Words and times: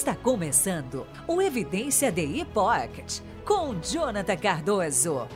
Está 0.00 0.16
começando 0.16 1.06
o 1.28 1.42
Evidência 1.42 2.10
DI 2.10 2.46
Pocket 2.54 3.20
com 3.44 3.78
Jonathan 3.82 4.34
Cardoso. 4.34 5.28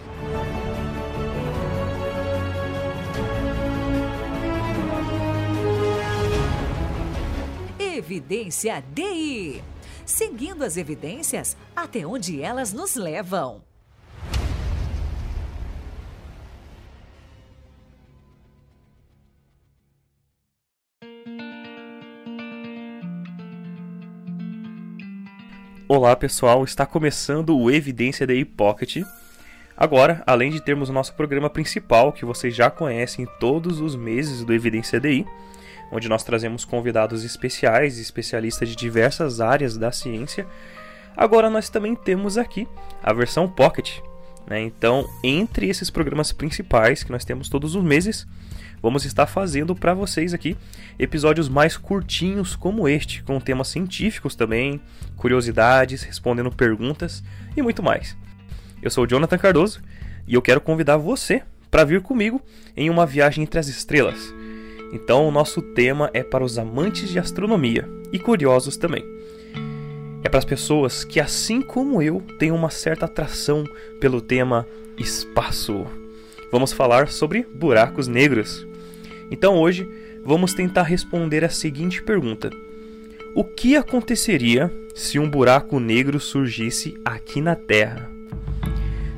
Evidência 7.79 8.83
DI. 8.95 9.63
Seguindo 10.07 10.65
as 10.65 10.79
evidências 10.79 11.59
até 11.77 12.07
onde 12.07 12.41
elas 12.41 12.73
nos 12.73 12.95
levam. 12.95 13.74
Olá 25.87 26.17
pessoal, 26.17 26.65
está 26.65 26.87
começando 26.87 27.55
o 27.55 27.71
Evidência 27.71 28.27
DI 28.27 28.47
Pocket. 28.47 29.03
Agora, 29.77 30.23
além 30.27 30.51
de 30.51 30.59
termos 30.59 30.89
o 30.89 30.95
nosso 30.95 31.13
programa 31.13 31.51
principal, 31.51 32.11
que 32.11 32.25
vocês 32.25 32.57
já 32.57 32.71
conhecem 32.71 33.29
todos 33.39 33.81
os 33.81 33.95
meses 33.95 34.43
do 34.45 34.55
Evidência 34.55 34.99
DI, 34.99 35.27
onde 35.93 36.09
nós 36.09 36.25
trazemos 36.25 36.65
convidados 36.65 37.23
especiais 37.23 37.99
e 37.99 38.01
especialistas 38.01 38.71
de 38.71 38.77
diversas 38.77 39.43
áreas 39.43 39.77
da 39.77 39.93
ciência, 39.93 40.47
agora 41.15 41.51
nós 41.51 41.69
também 41.69 41.95
temos 41.95 42.39
aqui 42.39 42.67
a 43.03 43.13
versão 43.13 43.47
Pocket. 43.47 43.99
Né? 44.47 44.63
Então, 44.63 45.07
entre 45.23 45.69
esses 45.69 45.91
programas 45.91 46.33
principais 46.33 47.03
que 47.03 47.13
nós 47.13 47.27
temos 47.27 47.51
todos 47.51 47.75
os 47.75 47.85
meses, 47.85 48.27
vamos 48.85 49.07
estar 49.07 49.25
fazendo 49.25 49.75
para 49.75 49.95
vocês 49.95 50.35
aqui 50.35 50.59
episódios 50.99 51.49
mais 51.49 51.75
curtinhos 51.75 52.55
como 52.55 52.87
este, 52.87 53.23
com 53.23 53.41
temas 53.41 53.69
científicos 53.69 54.37
também, 54.37 54.79
curiosidades, 55.17 56.03
respondendo 56.03 56.53
perguntas 56.53 57.25
e 57.57 57.63
muito 57.63 57.83
mais. 57.83 58.15
Eu 58.83 58.91
sou 58.91 59.05
o 59.05 59.07
Jonathan 59.07 59.39
Cardoso 59.39 59.81
e 60.29 60.35
eu 60.35 60.43
quero 60.43 60.61
convidar 60.61 60.99
você 60.99 61.43
para 61.71 61.83
vir 61.83 62.03
comigo 62.03 62.43
em 62.77 62.91
uma 62.91 63.07
viagem 63.07 63.43
entre 63.43 63.59
as 63.59 63.69
estrelas. 63.69 64.35
Então, 64.93 65.27
o 65.27 65.33
nosso 65.33 65.63
tema 65.63 66.11
é 66.13 66.23
para 66.23 66.45
os 66.45 66.59
amantes 66.59 67.09
de 67.09 67.19
astronomia 67.19 67.89
e 68.13 68.19
curiosos 68.19 68.77
também. 68.77 69.03
É 70.23 70.29
para 70.29 70.41
as 70.41 70.45
pessoas 70.45 71.05
que, 71.05 71.19
assim 71.19 71.63
como 71.63 72.03
eu, 72.03 72.21
têm 72.39 72.53
uma 72.53 72.69
certa 72.69 73.07
atração 73.07 73.65
pelo 73.99 74.21
tema 74.21 74.67
espaço. 74.99 75.87
Vamos 76.53 76.71
falar 76.71 77.09
sobre 77.09 77.45
buracos 77.55 78.07
negros. 78.07 78.67
Então 79.35 79.57
hoje 79.57 79.85
vamos 80.25 80.55
tentar 80.55 80.85
responder 80.85 81.45
a 81.45 81.49
seguinte 81.49 82.01
pergunta: 82.01 82.51
O 83.35 83.43
que 83.43 83.75
aconteceria 83.75 84.73
se 84.95 85.19
um 85.19 85.29
buraco 85.29 85.81
negro 85.81 86.21
surgisse 86.21 86.97
aqui 87.05 87.41
na 87.41 87.57
Terra? 87.57 88.09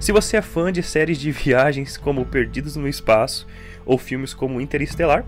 Se 0.01 0.13
você 0.13 0.39
é 0.39 0.43
fã 0.43 0.73
de 0.73 0.83
séries 0.83 1.19
de 1.19 1.31
viagens 1.31 1.99
como 1.99 2.25
Perdidos 2.25 2.77
no 2.77 2.89
Espaço 2.89 3.47
ou 3.85 3.99
filmes 3.99 4.33
como 4.33 4.59
Interestelar, 4.59 5.23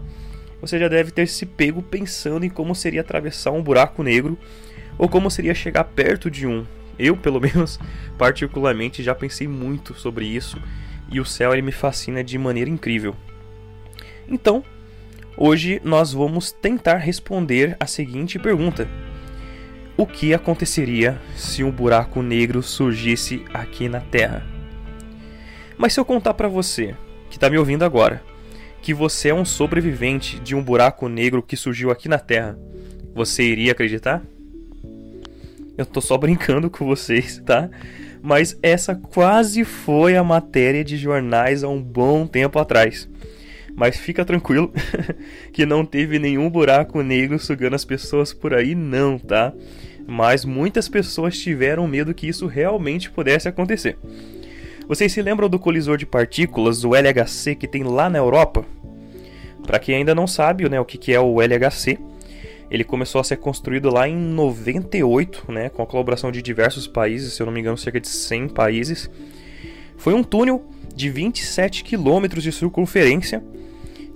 você 0.59 0.79
já 0.79 0.89
deve 0.89 1.11
ter 1.11 1.29
se 1.29 1.45
pego 1.45 1.83
pensando 1.83 2.47
em 2.47 2.51
como 2.51 2.75
seria 2.75 3.03
atravessar 3.03 3.51
um 3.51 3.63
buraco 3.63 4.03
negro 4.03 4.39
ou 4.97 5.07
como 5.07 5.31
seria 5.31 5.55
chegar 5.55 5.85
perto 5.85 6.31
de 6.31 6.47
um. 6.47 6.65
Eu, 6.99 7.15
pelo 7.15 7.39
menos, 7.43 7.79
particularmente 8.17 9.03
já 9.03 9.15
pensei 9.15 9.47
muito 9.47 9.93
sobre 9.93 10.25
isso 10.25 10.59
e 11.13 11.21
o 11.21 11.27
céu 11.27 11.53
ele 11.53 11.61
me 11.61 11.73
fascina 11.73 12.25
de 12.25 12.39
maneira 12.39 12.71
incrível. 12.71 13.15
Então, 14.27 14.65
hoje 15.39 15.81
nós 15.85 16.13
vamos 16.13 16.51
tentar 16.51 16.97
responder 16.97 17.77
a 17.79 17.87
seguinte 17.87 18.39
pergunta: 18.39 18.89
O 19.97 20.07
que 20.07 20.35
aconteceria 20.35 21.19
se 21.37 21.63
um 21.63 21.71
buraco 21.71 22.21
negro 22.21 22.63
surgisse 22.63 23.45
aqui 23.55 23.89
na 23.89 24.01
Terra? 24.01 24.45
Mas 25.79 25.93
se 25.93 26.01
eu 26.01 26.05
contar 26.05 26.35
para 26.35 26.49
você, 26.49 26.95
que 27.31 27.37
está 27.37 27.49
me 27.49 27.57
ouvindo 27.57 27.85
agora, 27.85 28.21
que 28.83 28.93
você 28.93 29.29
é 29.29 29.35
um 29.35 29.45
sobrevivente 29.45 30.41
de 30.41 30.55
um 30.55 30.63
buraco 30.63 31.09
negro 31.09 31.43
que 31.43 31.57
surgiu 31.57 31.91
aqui 31.91 32.09
na 32.09 32.19
Terra, 32.19 32.59
você 33.15 33.45
iria 33.45 33.73
acreditar? 33.73 34.23
Eu 35.77 35.87
tô 35.87 36.01
só 36.01 36.19
brincando 36.19 36.69
com 36.69 36.85
vocês, 36.85 37.41
tá? 37.47 37.71
Mas 38.21 38.59
essa 38.63 38.97
quase 38.97 39.65
foi 39.65 40.17
a 40.17 40.25
matéria 40.25 40.85
de 40.85 40.97
jornais 40.97 41.63
há 41.63 41.69
um 41.69 41.81
bom 41.81 42.27
tempo 42.27 42.59
atrás. 42.59 43.09
Mas 43.79 43.97
fica 43.97 44.25
tranquilo 44.25 44.73
que 45.55 45.65
não 45.65 45.85
teve 45.85 46.19
nenhum 46.19 46.51
buraco 46.51 47.01
negro 47.01 47.39
sugando 47.39 47.77
as 47.77 47.85
pessoas 47.85 48.35
por 48.35 48.53
aí, 48.53 48.75
não, 48.75 49.17
tá? 49.21 49.53
Mas 50.05 50.45
muitas 50.45 50.89
pessoas 50.89 51.39
tiveram 51.39 51.87
medo 51.87 52.13
que 52.13 52.27
isso 52.27 52.49
realmente 52.49 53.09
pudesse 53.09 53.47
acontecer. 53.47 53.97
Vocês 54.89 55.13
se 55.13 55.23
lembram 55.23 55.49
do 55.49 55.61
colisor 55.61 55.97
de 55.97 56.05
partículas, 56.05 56.83
o 56.83 56.93
LHC, 56.93 57.55
que 57.55 57.69
tem 57.69 57.85
lá 57.85 58.11
na 58.11 58.19
Europa? 58.19 58.65
Para 59.65 59.79
quem 59.79 59.95
ainda 59.95 60.13
não 60.13 60.27
sabe 60.27 60.69
né, 60.69 60.81
o 60.81 60.85
que 60.85 61.13
é 61.13 61.21
o 61.21 61.41
LHC, 61.41 62.01
ele 62.69 62.83
começou 62.83 63.21
a 63.21 63.25
ser 63.25 63.37
construído 63.37 63.95
lá 63.95 64.09
em 64.09 64.17
98, 64.17 65.53
né, 65.53 65.69
com 65.69 65.83
a 65.83 65.87
colaboração 65.87 66.33
de 66.33 66.43
diversos 66.43 66.89
países, 66.89 67.35
se 67.35 67.43
eu 67.43 67.47
não 67.47 67.53
me 67.53 67.61
engano, 67.61 67.79
cerca 67.79 68.01
de 68.01 68.09
100 68.09 68.49
países. 68.49 69.09
Foi 69.97 70.15
um 70.15 70.25
túnel 70.25 70.65
de 70.97 71.09
27 71.09 71.85
quilômetros 71.85 72.43
de 72.43 72.51
circunferência 72.51 73.41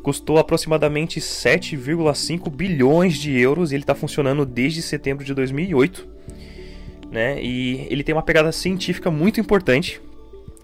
custou 0.02 0.38
aproximadamente 0.38 1.20
7,5 1.20 2.50
bilhões 2.50 3.16
de 3.16 3.38
euros 3.38 3.70
e 3.70 3.76
ele 3.76 3.84
está 3.84 3.94
funcionando 3.94 4.44
desde 4.44 4.82
setembro 4.82 5.24
de 5.24 5.32
2008. 5.32 6.08
Né? 7.10 7.42
E 7.42 7.86
ele 7.90 8.02
tem 8.02 8.14
uma 8.14 8.22
pegada 8.22 8.50
científica 8.52 9.10
muito 9.10 9.40
importante. 9.40 10.00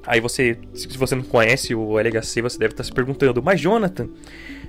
Aí 0.06 0.20
você, 0.20 0.58
se 0.74 0.88
você 0.96 1.14
não 1.14 1.22
conhece 1.22 1.74
o 1.74 1.98
LHC, 1.98 2.40
você 2.42 2.58
deve 2.58 2.72
estar 2.72 2.82
se 2.82 2.92
perguntando, 2.92 3.42
mas 3.42 3.60
Jonathan, 3.60 4.08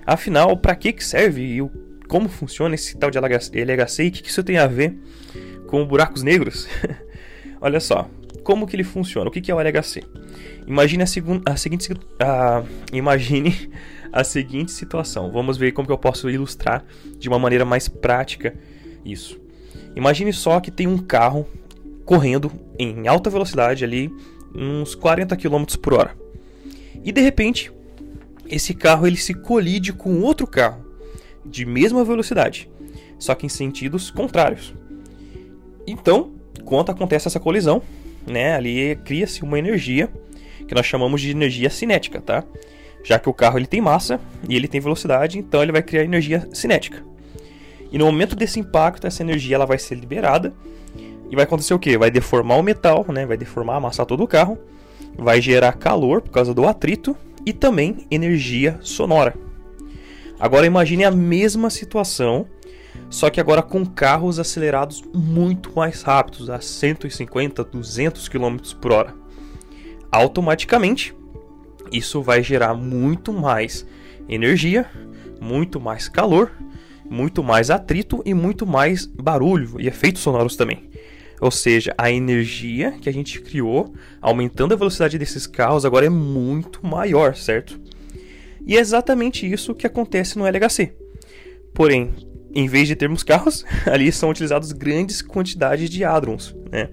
afinal, 0.06 0.58
para 0.58 0.76
que, 0.76 0.92
que 0.92 1.04
serve 1.04 1.42
e 1.42 1.62
como 2.08 2.28
funciona 2.28 2.76
esse 2.76 2.98
tal 2.98 3.10
de 3.10 3.18
LHC 3.18 4.04
e 4.04 4.08
o 4.10 4.12
que, 4.12 4.24
que 4.24 4.30
isso 4.30 4.44
tem 4.44 4.58
a 4.58 4.68
ver 4.68 4.98
com 5.68 5.86
buracos 5.86 6.24
negros? 6.24 6.68
Olha 7.62 7.80
só, 7.80 8.10
como 8.50 8.66
que 8.66 8.76
ele 8.76 8.84
funciona? 8.84 9.30
O 9.30 9.32
que, 9.32 9.42
que 9.42 9.52
é 9.52 9.54
o 9.54 9.60
LHC? 9.60 10.02
Imagine 10.66 11.04
a, 11.04 11.06
a 11.52 11.56
seguinte, 11.56 11.94
a, 12.20 12.64
imagine 12.92 13.70
a 14.12 14.24
seguinte 14.24 14.72
situação. 14.72 15.32
Vamos 15.32 15.56
ver 15.56 15.72
como 15.72 15.88
que 15.88 15.92
eu 15.94 16.00
posso 16.00 16.28
ilustrar 16.32 16.84
de 17.20 17.30
uma 17.30 17.38
maneira 17.38 17.64
mais 17.64 17.88
prática 17.88 18.56
isso. 19.06 19.40
Imagine 19.96 20.34
só 20.34 20.60
que 20.60 20.72
tem 20.72 20.88
um 20.88 20.98
carro 20.98 21.46
correndo 22.04 22.52
em 22.80 23.08
alta 23.08 23.30
velocidade 23.30 23.84
ali, 23.84 24.12
uns 24.56 24.96
40 24.96 25.38
km 25.38 25.66
por 25.80 25.94
hora. 25.94 26.16
E 27.04 27.12
de 27.12 27.22
repente, 27.22 27.72
esse 28.48 28.74
carro 28.74 29.06
ele 29.06 29.18
se 29.18 29.36
colide 29.36 29.94
com 29.94 30.22
outro 30.22 30.48
carro 30.48 30.84
de 31.46 31.68
mesma 31.68 32.04
velocidade, 32.04 32.68
só 33.20 33.36
que 33.36 33.46
em 33.46 33.50
sentidos 33.50 34.10
contrários. 34.10 34.74
Então, 35.86 36.32
quando 36.66 36.90
acontece 36.90 37.28
essa 37.28 37.40
colisão, 37.40 37.84
né, 38.30 38.56
ali 38.56 38.96
cria-se 39.04 39.44
uma 39.44 39.60
energia 39.60 40.10
que 40.68 40.76
nós 40.76 40.86
chamamos 40.86 41.22
de 41.22 41.32
energia 41.32 41.70
cinética, 41.70 42.22
tá? 42.22 42.44
já 43.04 43.18
que 43.18 43.30
o 43.30 43.34
carro 43.34 43.58
ele 43.58 43.66
tem 43.66 43.82
massa 43.82 44.20
e 44.48 44.56
ele 44.56 44.68
tem 44.68 44.80
velocidade, 44.80 45.40
então 45.40 45.62
ele 45.62 45.72
vai 45.72 45.82
criar 45.82 46.04
energia 46.04 46.48
cinética. 46.54 47.04
E 47.92 47.98
no 47.98 48.06
momento 48.06 48.36
desse 48.36 48.60
impacto, 48.60 49.08
essa 49.08 49.24
energia 49.24 49.56
ela 49.56 49.66
vai 49.66 49.80
ser 49.80 49.96
liberada 49.96 50.54
e 51.30 51.36
vai 51.36 51.44
acontecer 51.44 51.74
o 51.74 51.80
que? 51.80 51.98
Vai 51.98 52.12
deformar 52.12 52.58
o 52.58 52.64
metal, 52.64 53.06
né? 53.10 53.26
vai 53.26 53.38
deformar, 53.38 53.78
amassar 53.78 54.06
todo 54.06 54.24
o 54.24 54.28
carro, 54.28 54.58
vai 55.18 55.42
gerar 55.42 55.74
calor 55.74 56.22
por 56.22 56.32
causa 56.32 56.54
do 56.54 56.68
atrito 56.68 57.16
e 57.46 57.54
também 57.54 58.06
energia 58.12 58.78
sonora. 58.82 59.34
Agora 60.40 60.66
imagine 60.66 61.04
a 61.04 61.12
mesma 61.12 61.70
situação, 61.70 62.46
só 63.10 63.30
que 63.30 63.40
agora 63.40 63.62
com 63.62 63.86
carros 63.86 64.40
acelerados 64.40 65.04
muito 65.14 65.72
mais 65.76 66.02
rápidos, 66.04 66.50
a 66.50 66.62
150, 66.62 67.64
200 67.64 68.28
km 68.30 68.58
por 68.80 68.92
hora. 68.92 69.16
Automaticamente, 70.12 71.16
isso 71.92 72.22
vai 72.22 72.44
gerar 72.44 72.74
muito 72.74 73.34
mais 73.34 73.86
energia, 74.28 74.90
muito 75.42 75.80
mais 75.80 76.08
calor, 76.08 76.52
muito 77.10 77.44
mais 77.44 77.72
atrito 77.72 78.22
e 78.26 78.34
muito 78.34 78.66
mais 78.68 79.06
barulho 79.06 79.80
e 79.80 79.88
efeitos 79.88 80.22
sonoros 80.22 80.56
também. 80.56 80.90
Ou 81.42 81.50
seja, 81.50 81.96
a 81.98 82.12
energia 82.12 82.92
que 82.92 83.10
a 83.10 83.14
gente 83.14 83.42
criou, 83.42 83.94
aumentando 84.22 84.74
a 84.74 84.78
velocidade 84.78 85.18
desses 85.18 85.48
carros, 85.48 85.86
agora 85.86 86.06
é 86.06 86.10
muito 86.10 86.86
maior, 86.86 87.36
certo? 87.36 87.80
E 88.66 88.78
é 88.78 88.80
exatamente 88.80 89.50
isso 89.50 89.74
que 89.74 89.88
acontece 89.88 90.38
no 90.38 90.46
LHC. 90.46 90.94
Porém, 91.74 92.14
em 92.54 92.68
vez 92.68 92.88
de 92.88 92.96
termos 92.96 93.24
carros, 93.24 93.66
ali 93.86 94.12
são 94.12 94.30
utilizados 94.30 94.72
grandes 94.72 95.22
quantidades 95.22 95.90
de 95.90 96.04
hadrons, 96.04 96.56
né? 96.72 96.90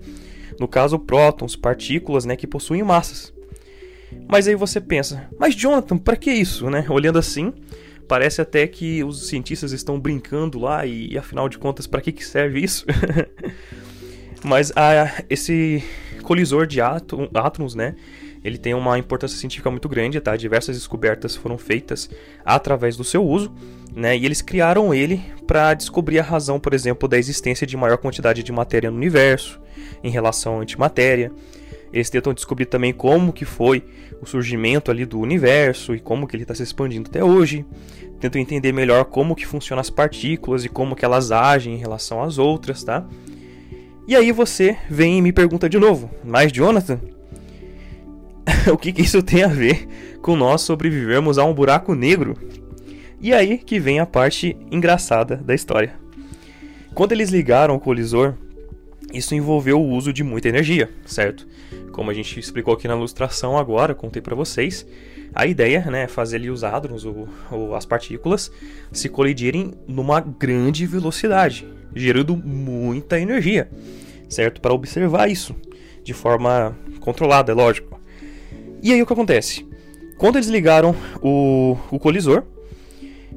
No 0.59 0.67
caso, 0.67 0.99
prótons, 0.99 1.55
partículas, 1.55 2.25
né, 2.25 2.35
que 2.35 2.47
possuem 2.47 2.83
massas. 2.83 3.33
Mas 4.29 4.49
aí 4.49 4.55
você 4.55 4.81
pensa, 4.81 5.29
mas 5.39 5.55
Jonathan, 5.55 5.99
para 5.99 6.17
que 6.17 6.31
isso, 6.31 6.71
né? 6.71 6.87
Olhando 6.91 7.19
assim, 7.19 7.53
Parece 8.09 8.41
até 8.41 8.67
que 8.67 9.03
os 9.03 9.29
cientistas 9.29 9.73
estão 9.73 9.99
brincando 9.99 10.61
lá 10.61 10.87
e, 10.87 11.19
afinal 11.19 11.49
de 11.49 11.59
contas, 11.59 11.87
para 11.87 12.01
que, 12.01 12.13
que 12.13 12.25
serve 12.25 12.61
isso? 12.61 12.87
Mas 14.45 14.73
a, 14.77 15.25
esse 15.29 15.83
colisor 16.23 16.67
de 16.67 16.81
átomos, 16.81 17.75
né? 17.75 17.97
Ele 18.47 18.59
tem 18.59 18.75
uma 18.75 18.97
importância 18.97 19.37
científica 19.37 19.69
muito 19.73 19.89
grande, 19.89 20.21
tá? 20.21 20.37
Diversas 20.37 20.77
descobertas 20.77 21.35
foram 21.35 21.59
feitas 21.59 22.09
através 22.45 22.97
do 22.97 23.03
seu 23.03 23.27
uso, 23.27 23.53
né? 23.93 24.17
E 24.17 24.25
eles 24.25 24.41
criaram 24.41 24.95
ele 24.95 25.21
para 25.49 25.75
descobrir 25.75 26.21
a 26.21 26.23
razão, 26.23 26.61
por 26.61 26.73
exemplo, 26.73 27.09
da 27.09 27.19
existência 27.19 27.67
de 27.67 27.77
maior 27.77 27.99
quantidade 27.99 28.45
de 28.45 28.53
matéria 28.53 28.89
no 28.89 28.97
universo 28.97 29.61
em 30.01 30.11
relação 30.11 30.59
à 30.59 30.63
antimatéria. 30.63 31.33
Eles 31.93 32.09
tentam 32.09 32.33
descobrir 32.33 32.67
também 32.67 32.93
como 32.93 33.33
que 33.33 33.45
foi 33.45 33.83
o 34.23 34.27
surgimento 34.27 34.93
ali 34.93 35.05
do 35.05 35.19
universo 35.19 35.93
e 35.93 35.99
como 35.99 36.25
que 36.29 36.37
ele 36.37 36.45
está 36.45 36.55
se 36.55 36.63
expandindo 36.63 37.11
até 37.11 37.25
hoje. 37.25 37.67
Tentam 38.21 38.41
entender 38.41 38.71
melhor 38.71 39.07
como 39.07 39.35
que 39.35 39.45
funcionam 39.45 39.81
as 39.81 39.91
partículas 39.91 40.65
e 40.65 40.69
como 40.69 40.95
que 40.95 41.05
elas 41.05 41.33
agem 41.33 41.75
em 41.75 41.79
relação 41.79 42.23
às 42.23 42.39
outras, 42.39 42.85
tá? 42.85 43.05
E 44.07 44.15
aí 44.15 44.31
você 44.31 44.79
vem 44.89 45.19
e 45.19 45.23
me 45.23 45.33
pergunta 45.33 45.69
de 45.69 45.81
novo, 45.81 46.09
mas 46.23 46.53
Jonathan, 46.53 47.01
o 48.73 48.79
que, 48.79 48.93
que 48.93 49.03
isso 49.03 49.23
tem 49.23 49.43
a 49.43 49.49
ver 49.49 49.89
com 50.23 50.37
nós 50.37 50.63
sobrevivermos 50.63 51.39
a 51.39 51.45
um 51.45 51.55
buraco 51.55 51.95
negro? 51.95 52.37
E 53.21 53.33
aí 53.33 53.59
que 53.59 53.81
vem 53.81 53.99
a 53.99 54.07
parte 54.07 54.57
engraçada 54.71 55.37
da 55.37 55.55
história. 55.55 55.95
Quando 56.95 57.13
eles 57.13 57.31
ligaram 57.31 57.75
o 57.75 57.81
colisor, 57.81 58.35
isso 59.13 59.35
envolveu 59.35 59.81
o 59.81 59.89
uso 59.89 60.13
de 60.13 60.23
muita 60.23 60.49
energia, 60.49 60.91
certo? 61.05 61.47
Como 61.93 62.11
a 62.11 62.15
gente 62.15 62.39
explicou 62.39 62.75
aqui 62.75 62.87
na 62.87 62.95
ilustração 62.95 63.57
agora, 63.57 63.95
contei 63.95 64.21
para 64.21 64.35
vocês, 64.35 64.87
a 65.35 65.47
ideia 65.47 65.85
né, 65.91 66.03
é 66.03 66.09
fazer 66.09 66.37
ali 66.37 66.51
os 66.51 66.65
hadrons 66.65 67.05
ou, 67.05 67.29
ou 67.51 67.75
as 67.75 67.85
partículas 67.85 68.51
se 68.93 69.09
colidirem 69.09 69.75
numa 69.87 70.21
grande 70.21 70.87
velocidade, 70.87 71.67
gerando 71.95 72.37
muita 72.37 73.19
energia, 73.19 73.71
certo? 74.29 74.61
Para 74.61 74.75
observar 74.75 75.31
isso 75.31 75.55
de 76.03 76.15
forma 76.15 76.77
controlada, 77.01 77.51
é 77.51 77.55
lógico. 77.55 78.01
E 78.83 78.93
aí 78.93 79.03
o 79.03 79.07
que 79.07 79.13
acontece? 79.13 79.67
Quando 80.19 80.37
eles 80.37 80.49
ligaram 80.49 80.95
o, 81.23 81.77
o 81.91 81.99
colisor, 81.99 82.45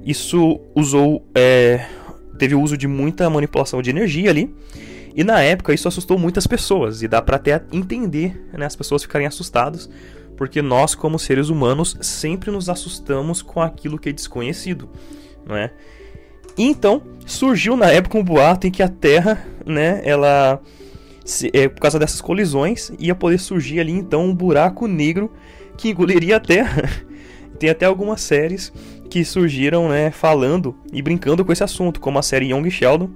isso 0.03 0.59
usou. 0.75 1.25
É, 1.35 1.85
teve 2.37 2.55
o 2.55 2.61
uso 2.61 2.77
de 2.77 2.87
muita 2.87 3.29
manipulação 3.29 3.81
de 3.81 3.89
energia 3.89 4.29
ali. 4.29 4.53
E 5.15 5.23
na 5.23 5.41
época 5.41 5.73
isso 5.73 5.87
assustou 5.87 6.17
muitas 6.17 6.47
pessoas. 6.47 7.01
E 7.01 7.07
dá 7.07 7.21
para 7.21 7.35
até 7.35 7.61
entender 7.71 8.49
né, 8.53 8.65
as 8.65 8.75
pessoas 8.75 9.01
ficarem 9.01 9.27
assustadas. 9.27 9.89
Porque 10.37 10.61
nós, 10.61 10.95
como 10.95 11.19
seres 11.19 11.49
humanos, 11.49 11.97
sempre 12.01 12.49
nos 12.49 12.69
assustamos 12.69 13.41
com 13.41 13.61
aquilo 13.61 13.99
que 13.99 14.09
é 14.09 14.13
desconhecido. 14.13 14.89
Não 15.45 15.55
é? 15.55 15.71
então 16.57 17.01
surgiu 17.25 17.77
na 17.77 17.87
época 17.87 18.17
um 18.17 18.23
boato 18.23 18.67
em 18.67 18.71
que 18.71 18.83
a 18.83 18.89
Terra, 18.89 19.45
né, 19.65 20.01
ela 20.03 20.61
se, 21.29 21.51
é, 21.53 21.69
por 21.69 21.79
causa 21.79 21.99
dessas 21.99 22.21
colisões, 22.21 22.91
ia 22.97 23.13
poder 23.13 23.39
surgir 23.39 23.79
ali 23.79 23.91
então 23.91 24.25
um 24.25 24.35
buraco 24.35 24.87
negro 24.87 25.31
que 25.77 25.89
engoliria 25.89 26.37
a 26.37 26.39
Terra. 26.39 26.89
Tem 27.59 27.69
até 27.69 27.85
algumas 27.85 28.21
séries 28.21 28.73
que 29.09 29.23
surgiram, 29.23 29.89
né, 29.89 30.11
falando 30.11 30.75
e 30.91 31.01
brincando 31.01 31.45
com 31.45 31.51
esse 31.51 31.63
assunto, 31.63 31.99
como 31.99 32.17
a 32.17 32.23
série 32.23 32.51
Young 32.51 32.69
Sheldon. 32.69 33.09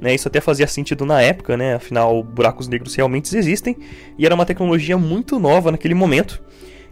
Né, 0.00 0.14
isso 0.14 0.28
até 0.28 0.40
fazia 0.40 0.66
sentido 0.66 1.06
na 1.06 1.22
época, 1.22 1.56
né, 1.56 1.74
afinal 1.74 2.22
buracos 2.22 2.68
negros 2.68 2.94
realmente 2.94 3.34
existem 3.34 3.74
e 4.18 4.26
era 4.26 4.34
uma 4.34 4.44
tecnologia 4.44 4.98
muito 4.98 5.38
nova 5.38 5.70
naquele 5.70 5.94
momento. 5.94 6.42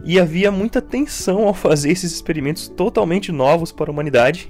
E 0.04 0.20
havia 0.20 0.50
muita 0.50 0.80
tensão 0.80 1.46
ao 1.48 1.52
fazer 1.54 1.90
esses 1.90 2.12
experimentos 2.12 2.68
totalmente 2.68 3.32
novos 3.32 3.72
para 3.72 3.90
a 3.90 3.92
humanidade. 3.92 4.48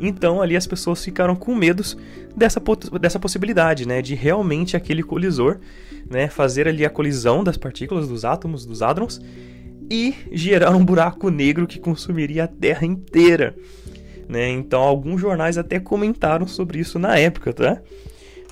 Então 0.00 0.40
ali 0.40 0.56
as 0.56 0.66
pessoas 0.66 1.04
ficaram 1.04 1.36
com 1.36 1.54
medos 1.54 1.96
dessa, 2.34 2.60
dessa 2.98 3.20
possibilidade, 3.20 3.86
né, 3.86 4.00
de 4.00 4.14
realmente 4.14 4.76
aquele 4.76 5.02
colisor, 5.02 5.58
né, 6.08 6.28
fazer 6.28 6.66
ali 6.66 6.84
a 6.84 6.90
colisão 6.90 7.44
das 7.44 7.58
partículas, 7.58 8.08
dos 8.08 8.24
átomos, 8.24 8.64
dos 8.64 8.80
hadrons 8.80 9.20
e 9.90 10.14
gerar 10.32 10.74
um 10.74 10.84
buraco 10.84 11.28
negro 11.28 11.66
que 11.66 11.78
consumiria 11.78 12.44
a 12.44 12.48
Terra 12.48 12.86
inteira. 12.86 13.54
Né? 14.26 14.48
Então 14.48 14.80
alguns 14.80 15.20
jornais 15.20 15.58
até 15.58 15.78
comentaram 15.78 16.46
sobre 16.46 16.78
isso 16.78 16.98
na 16.98 17.18
época, 17.18 17.52
tá? 17.52 17.82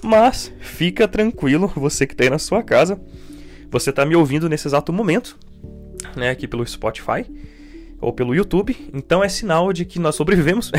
Mas 0.02 0.52
fica 0.60 1.08
tranquilo, 1.08 1.72
você 1.74 2.06
que 2.06 2.14
está 2.14 2.24
aí 2.24 2.30
na 2.30 2.38
sua 2.38 2.62
casa, 2.62 3.00
você 3.70 3.90
está 3.90 4.04
me 4.04 4.14
ouvindo 4.14 4.48
nesse 4.48 4.68
exato 4.68 4.92
momento, 4.92 5.36
né, 6.16 6.30
aqui 6.30 6.46
pelo 6.46 6.66
Spotify 6.66 7.24
ou 8.00 8.12
pelo 8.12 8.34
YouTube, 8.34 8.76
então 8.92 9.22
é 9.24 9.28
sinal 9.28 9.72
de 9.72 9.84
que 9.84 9.98
nós 9.98 10.14
sobrevivemos 10.14 10.70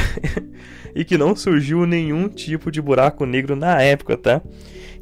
e 0.95 1.03
que 1.03 1.17
não 1.17 1.35
surgiu 1.35 1.85
nenhum 1.85 2.29
tipo 2.29 2.71
de 2.71 2.81
buraco 2.81 3.25
negro 3.25 3.55
na 3.55 3.81
época, 3.81 4.17
tá? 4.17 4.41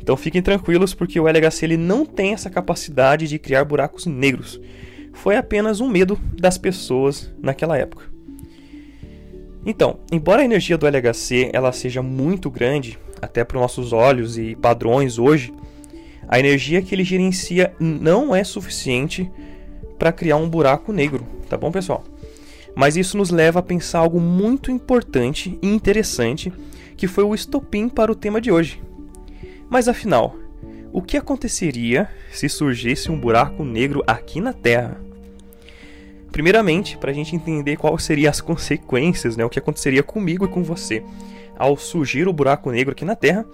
Então 0.02 0.18
fiquem 0.18 0.42
tranquilos 0.42 0.94
porque 0.94 1.20
o 1.20 1.28
LHC 1.28 1.66
ele 1.66 1.78
não 1.78 2.06
tem 2.06 2.34
essa 2.34 2.50
capacidade 2.50 3.28
de 3.28 3.38
criar 3.38 3.66
buracos 3.66 4.06
negros. 4.06 4.60
Foi 5.14 5.36
apenas 5.36 5.80
um 5.82 5.90
medo 5.90 6.20
das 6.34 6.58
pessoas 6.58 7.34
naquela 7.42 7.78
época. 7.78 8.06
Então, 9.66 10.00
embora 10.12 10.42
a 10.42 10.46
energia 10.46 10.78
do 10.78 10.88
LHC 10.88 11.52
ela 11.54 11.72
seja 11.72 12.02
muito 12.02 12.50
grande, 12.50 12.98
até 13.22 13.44
para 13.44 13.58
os 13.58 13.62
nossos 13.62 13.92
olhos 13.92 14.38
e 14.38 14.56
padrões 14.56 15.20
hoje, 15.20 15.54
a 16.28 16.40
energia 16.40 16.82
que 16.82 16.96
ele 16.96 17.04
gerencia 17.04 17.74
não 17.80 18.36
é 18.36 18.44
suficiente 18.44 19.30
para 19.98 20.12
criar 20.12 20.38
um 20.38 20.50
buraco 20.50 20.94
negro, 20.94 21.26
tá 21.50 21.58
bom, 21.58 21.72
pessoal? 21.72 22.04
Mas 22.76 22.96
isso 22.96 23.18
nos 23.18 23.32
leva 23.32 23.60
a 23.60 23.64
pensar 23.64 24.00
algo 24.00 24.20
muito 24.20 24.70
importante 24.70 25.58
e 25.62 25.68
interessante, 25.68 26.54
que 26.96 27.08
foi 27.08 27.24
o 27.24 27.34
estopim 27.34 27.90
para 27.90 28.12
o 28.12 28.16
tema 28.16 28.40
de 28.40 28.52
hoje. 28.52 28.82
Mas 29.70 29.88
afinal, 29.88 30.36
o 30.94 31.02
que 31.02 31.18
aconteceria 31.18 32.10
se 32.32 32.48
surgisse 32.48 33.12
um 33.12 33.20
buraco 33.20 33.64
negro 33.64 34.04
aqui 34.06 34.40
na 34.40 34.54
Terra? 34.54 35.02
Primeiramente, 36.32 36.98
para 36.98 37.12
a 37.12 37.14
gente 37.14 37.36
entender 37.36 37.78
quais 37.78 38.04
seriam 38.04 38.30
as 38.30 38.42
consequências, 38.42 39.36
né, 39.36 39.44
o 39.44 39.50
que 39.50 39.60
aconteceria 39.60 40.04
comigo 40.04 40.46
e 40.46 40.48
com 40.48 40.64
você 40.64 41.04
ao 41.58 41.76
surgir 41.76 42.28
o 42.28 42.34
buraco 42.34 42.70
negro 42.72 42.92
aqui 42.92 43.04
na 43.04 43.16
Terra, 43.16 43.46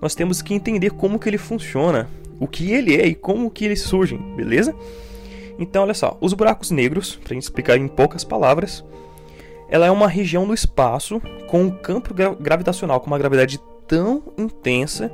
nós 0.00 0.14
temos 0.14 0.40
que 0.40 0.54
entender 0.54 0.90
como 0.90 1.18
que 1.18 1.28
ele 1.28 1.36
funciona, 1.36 2.08
o 2.38 2.46
que 2.46 2.72
ele 2.72 2.96
é 2.96 3.06
e 3.06 3.14
como 3.14 3.50
que 3.50 3.64
eles 3.64 3.82
surgem, 3.82 4.18
beleza? 4.34 4.74
Então, 5.60 5.82
olha 5.82 5.92
só, 5.92 6.16
os 6.22 6.32
buracos 6.32 6.70
negros, 6.70 7.16
para 7.22 7.36
explicar 7.36 7.76
em 7.76 7.86
poucas 7.86 8.24
palavras, 8.24 8.82
ela 9.68 9.86
é 9.86 9.90
uma 9.90 10.08
região 10.08 10.46
do 10.46 10.54
espaço 10.54 11.20
com 11.46 11.64
um 11.64 11.70
campo 11.70 12.14
gra 12.14 12.34
gravitacional 12.34 12.98
com 12.98 13.06
uma 13.06 13.18
gravidade 13.18 13.60
tão 13.86 14.22
intensa 14.38 15.12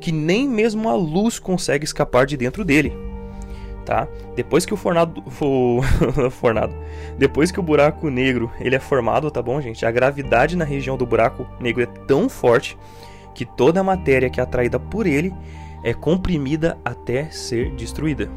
que 0.00 0.12
nem 0.12 0.48
mesmo 0.48 0.88
a 0.88 0.94
luz 0.94 1.38
consegue 1.38 1.84
escapar 1.84 2.26
de 2.26 2.36
dentro 2.36 2.64
dele. 2.64 2.92
Tá? 3.84 4.06
Depois 4.36 4.64
que 4.64 4.72
o 4.72 4.76
fornado, 4.76 5.20
o 5.40 5.80
fornado, 6.30 6.72
depois 7.18 7.50
que 7.50 7.58
o 7.58 7.62
buraco 7.62 8.08
negro 8.08 8.52
ele 8.60 8.76
é 8.76 8.78
formado, 8.78 9.30
tá 9.32 9.42
bom, 9.42 9.60
gente? 9.60 9.84
A 9.84 9.90
gravidade 9.90 10.56
na 10.56 10.64
região 10.64 10.96
do 10.96 11.04
buraco 11.04 11.44
negro 11.58 11.82
é 11.82 11.86
tão 11.86 12.28
forte 12.28 12.78
que 13.34 13.44
toda 13.44 13.80
a 13.80 13.84
matéria 13.84 14.30
que 14.30 14.38
é 14.38 14.42
atraída 14.44 14.78
por 14.78 15.06
ele 15.06 15.34
é 15.82 15.92
comprimida 15.92 16.78
até 16.84 17.24
ser 17.30 17.72
destruída. 17.72 18.30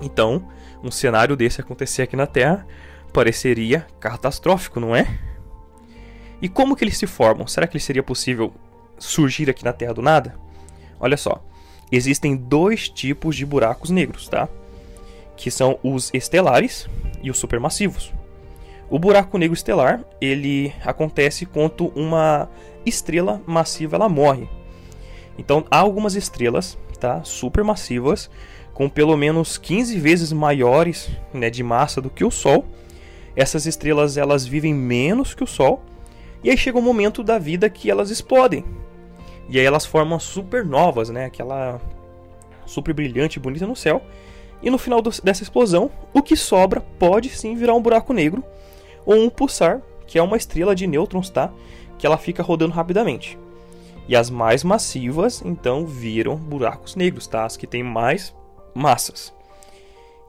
Então, 0.00 0.44
um 0.82 0.90
cenário 0.90 1.36
desse 1.36 1.60
acontecer 1.60 2.02
aqui 2.02 2.16
na 2.16 2.26
Terra 2.26 2.66
pareceria 3.12 3.86
catastrófico, 3.98 4.78
não 4.78 4.94
é? 4.94 5.18
E 6.40 6.48
como 6.48 6.76
que 6.76 6.84
eles 6.84 6.96
se 6.96 7.06
formam? 7.06 7.46
Será 7.46 7.66
que 7.66 7.78
seria 7.80 8.02
possível 8.02 8.52
surgir 8.98 9.50
aqui 9.50 9.64
na 9.64 9.72
Terra 9.72 9.94
do 9.94 10.02
nada? 10.02 10.36
Olha 11.00 11.16
só, 11.16 11.42
existem 11.90 12.36
dois 12.36 12.88
tipos 12.88 13.36
de 13.36 13.44
buracos 13.44 13.90
negros, 13.90 14.28
tá? 14.28 14.48
Que 15.36 15.50
são 15.50 15.78
os 15.82 16.10
estelares 16.12 16.88
e 17.22 17.30
os 17.30 17.38
supermassivos. 17.38 18.12
O 18.90 18.98
buraco 18.98 19.36
negro 19.36 19.54
estelar, 19.54 20.00
ele 20.20 20.72
acontece 20.84 21.44
quando 21.44 21.88
uma 21.94 22.48
estrela 22.86 23.42
massiva 23.46 23.96
ela 23.96 24.08
morre. 24.08 24.48
Então, 25.36 25.64
há 25.70 25.78
algumas 25.78 26.14
estrelas, 26.14 26.78
tá, 26.98 27.22
supermassivas, 27.22 28.30
com 28.78 28.88
pelo 28.88 29.16
menos 29.16 29.58
15 29.58 29.98
vezes 29.98 30.32
maiores 30.32 31.10
né, 31.34 31.50
de 31.50 31.64
massa 31.64 32.00
do 32.00 32.08
que 32.08 32.24
o 32.24 32.30
Sol. 32.30 32.64
Essas 33.34 33.66
estrelas 33.66 34.16
elas 34.16 34.46
vivem 34.46 34.72
menos 34.72 35.34
que 35.34 35.42
o 35.42 35.48
Sol. 35.48 35.82
E 36.44 36.48
aí 36.48 36.56
chega 36.56 36.78
um 36.78 36.82
momento 36.82 37.24
da 37.24 37.40
vida 37.40 37.68
que 37.68 37.90
elas 37.90 38.08
explodem. 38.08 38.64
E 39.48 39.58
aí 39.58 39.66
elas 39.66 39.84
formam 39.84 40.20
supernovas, 40.20 41.08
né? 41.08 41.24
Aquela 41.24 41.80
super 42.64 42.94
brilhante, 42.94 43.40
bonita 43.40 43.66
no 43.66 43.74
céu. 43.74 44.00
E 44.62 44.70
no 44.70 44.78
final 44.78 45.02
do, 45.02 45.10
dessa 45.24 45.42
explosão, 45.42 45.90
o 46.12 46.22
que 46.22 46.36
sobra 46.36 46.80
pode 47.00 47.30
sim 47.30 47.56
virar 47.56 47.74
um 47.74 47.82
buraco 47.82 48.12
negro 48.12 48.44
ou 49.04 49.16
um 49.16 49.28
pulsar, 49.28 49.82
que 50.06 50.20
é 50.20 50.22
uma 50.22 50.36
estrela 50.36 50.76
de 50.76 50.86
nêutrons, 50.86 51.30
tá? 51.30 51.52
Que 51.98 52.06
ela 52.06 52.16
fica 52.16 52.44
rodando 52.44 52.74
rapidamente. 52.74 53.36
E 54.06 54.14
as 54.14 54.30
mais 54.30 54.62
massivas, 54.62 55.42
então, 55.44 55.84
viram 55.84 56.36
buracos 56.36 56.94
negros, 56.94 57.26
tá? 57.26 57.44
As 57.44 57.56
que 57.56 57.66
têm 57.66 57.82
mais 57.82 58.37
massas. 58.78 59.34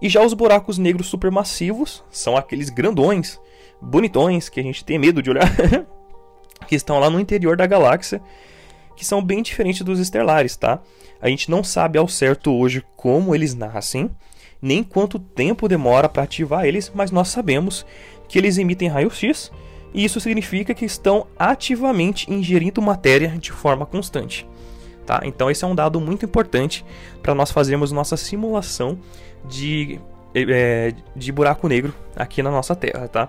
E 0.02 0.10
já 0.10 0.24
os 0.24 0.34
buracos 0.34 0.78
negros 0.78 1.08
supermassivos 1.08 2.04
são 2.10 2.36
aqueles 2.36 2.70
grandões, 2.70 3.40
bonitões 3.82 4.50
que 4.50 4.60
a 4.60 4.64
gente 4.64 4.84
tem 4.84 4.98
medo 4.98 5.22
de 5.22 5.30
olhar, 5.30 5.50
que 6.68 6.76
estão 6.76 7.00
lá 7.00 7.10
no 7.10 7.20
interior 7.20 7.56
da 7.56 7.68
galáxia, 7.68 8.22
que 8.96 9.06
são 9.06 9.24
bem 9.24 9.42
diferentes 9.42 9.82
dos 9.82 10.00
estelares, 10.00 10.56
tá? 10.56 10.80
A 11.22 11.30
gente 11.30 11.52
não 11.52 11.64
sabe 11.64 11.98
ao 11.98 12.08
certo 12.08 12.52
hoje 12.52 12.84
como 12.96 13.36
eles 13.36 13.54
nascem, 13.54 14.10
nem 14.62 14.84
quanto 14.84 15.20
tempo 15.20 15.68
demora 15.68 16.10
para 16.10 16.24
ativar 16.24 16.66
eles, 16.66 16.92
mas 16.94 17.12
nós 17.12 17.30
sabemos 17.30 17.86
que 18.28 18.38
eles 18.38 18.58
emitem 18.58 18.90
raio-x 18.90 19.52
e 19.94 20.04
isso 20.04 20.20
significa 20.20 20.74
que 20.74 20.86
estão 20.86 21.28
ativamente 21.38 22.32
ingerindo 22.32 22.82
matéria 22.82 23.38
de 23.40 23.52
forma 23.52 23.86
constante. 23.86 24.46
Tá? 25.10 25.22
Então 25.24 25.50
esse 25.50 25.66
é 25.66 25.68
um 25.68 25.74
dado 25.74 26.00
muito 26.00 26.24
importante 26.24 26.86
para 27.24 27.34
nós 27.34 27.50
fazermos 27.50 27.92
nossa 27.92 28.16
simulação 28.16 29.00
de, 29.50 30.00
é, 30.36 30.94
de 31.16 31.32
buraco 31.32 31.68
negro 31.68 31.96
aqui 32.16 32.44
na 32.44 32.52
nossa 32.52 32.76
Terra. 32.76 33.08
Tá? 33.08 33.28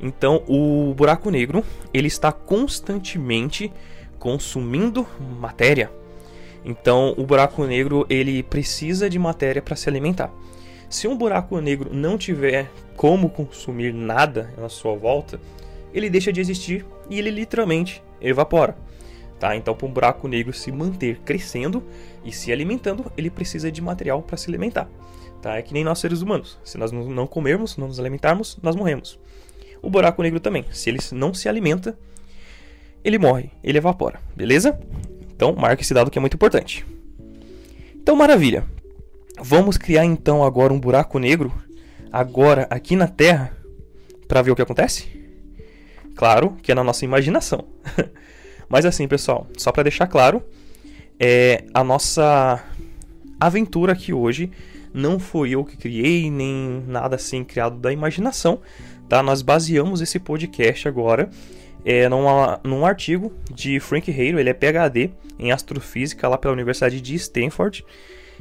Então 0.00 0.44
o 0.46 0.94
buraco 0.94 1.28
negro 1.28 1.64
ele 1.92 2.06
está 2.06 2.30
constantemente 2.30 3.72
consumindo 4.20 5.04
matéria. 5.40 5.90
Então 6.64 7.12
o 7.18 7.26
buraco 7.26 7.64
negro 7.64 8.06
ele 8.08 8.44
precisa 8.44 9.10
de 9.10 9.18
matéria 9.18 9.60
para 9.60 9.74
se 9.74 9.88
alimentar. 9.88 10.30
Se 10.88 11.08
um 11.08 11.16
buraco 11.16 11.60
negro 11.60 11.90
não 11.92 12.16
tiver 12.16 12.70
como 12.96 13.28
consumir 13.28 13.92
nada 13.92 14.54
na 14.56 14.68
sua 14.68 14.94
volta, 14.94 15.40
ele 15.92 16.08
deixa 16.08 16.32
de 16.32 16.40
existir 16.40 16.86
e 17.08 17.18
ele 17.18 17.30
literalmente 17.30 18.00
evapora. 18.20 18.76
Tá? 19.40 19.56
Então, 19.56 19.74
para 19.74 19.86
um 19.86 19.90
buraco 19.90 20.28
negro 20.28 20.52
se 20.52 20.70
manter 20.70 21.18
crescendo 21.20 21.82
e 22.22 22.30
se 22.30 22.52
alimentando, 22.52 23.10
ele 23.16 23.30
precisa 23.30 23.72
de 23.72 23.80
material 23.80 24.22
para 24.22 24.36
se 24.36 24.50
alimentar. 24.50 24.86
Tá? 25.40 25.56
É 25.56 25.62
que 25.62 25.72
nem 25.72 25.82
nós 25.82 25.98
seres 25.98 26.20
humanos. 26.20 26.58
Se 26.62 26.76
nós 26.76 26.92
não 26.92 27.26
comermos, 27.26 27.78
não 27.78 27.88
nos 27.88 27.98
alimentarmos, 27.98 28.58
nós 28.62 28.76
morremos. 28.76 29.18
O 29.80 29.88
buraco 29.88 30.22
negro 30.22 30.38
também. 30.38 30.66
Se 30.70 30.90
ele 30.90 30.98
não 31.12 31.32
se 31.32 31.48
alimenta, 31.48 31.98
ele 33.02 33.18
morre, 33.18 33.50
ele 33.64 33.78
evapora. 33.78 34.20
Beleza? 34.36 34.78
Então, 35.34 35.54
marque 35.54 35.82
esse 35.82 35.94
dado 35.94 36.10
que 36.10 36.18
é 36.18 36.20
muito 36.20 36.34
importante. 36.34 36.84
Então, 37.94 38.14
maravilha. 38.14 38.66
Vamos 39.42 39.78
criar 39.78 40.04
então 40.04 40.44
agora 40.44 40.70
um 40.70 40.78
buraco 40.78 41.18
negro, 41.18 41.50
agora 42.12 42.66
aqui 42.68 42.94
na 42.94 43.08
Terra, 43.08 43.56
para 44.28 44.42
ver 44.42 44.50
o 44.50 44.56
que 44.56 44.60
acontece? 44.60 45.08
Claro 46.14 46.58
que 46.62 46.70
é 46.70 46.74
na 46.74 46.84
nossa 46.84 47.06
imaginação. 47.06 47.64
Mas 48.70 48.86
assim, 48.86 49.08
pessoal, 49.08 49.48
só 49.58 49.72
para 49.72 49.82
deixar 49.82 50.06
claro, 50.06 50.42
é, 51.18 51.64
a 51.74 51.82
nossa 51.82 52.64
aventura 53.38 53.92
aqui 53.92 54.12
hoje 54.12 54.50
não 54.94 55.18
foi 55.18 55.50
eu 55.50 55.64
que 55.64 55.76
criei, 55.76 56.30
nem 56.30 56.84
nada 56.86 57.16
assim 57.16 57.42
criado 57.42 57.76
da 57.76 57.92
imaginação, 57.92 58.60
tá? 59.08 59.22
Nós 59.24 59.42
baseamos 59.42 60.00
esse 60.00 60.20
podcast 60.20 60.86
agora 60.86 61.28
é, 61.84 62.08
numa, 62.08 62.60
num 62.62 62.86
artigo 62.86 63.32
de 63.52 63.80
Frank 63.80 64.08
Hale, 64.08 64.38
ele 64.40 64.50
é 64.50 64.54
PhD 64.54 65.10
em 65.36 65.50
astrofísica 65.50 66.28
lá 66.28 66.38
pela 66.38 66.54
Universidade 66.54 67.00
de 67.00 67.14
Stanford. 67.16 67.84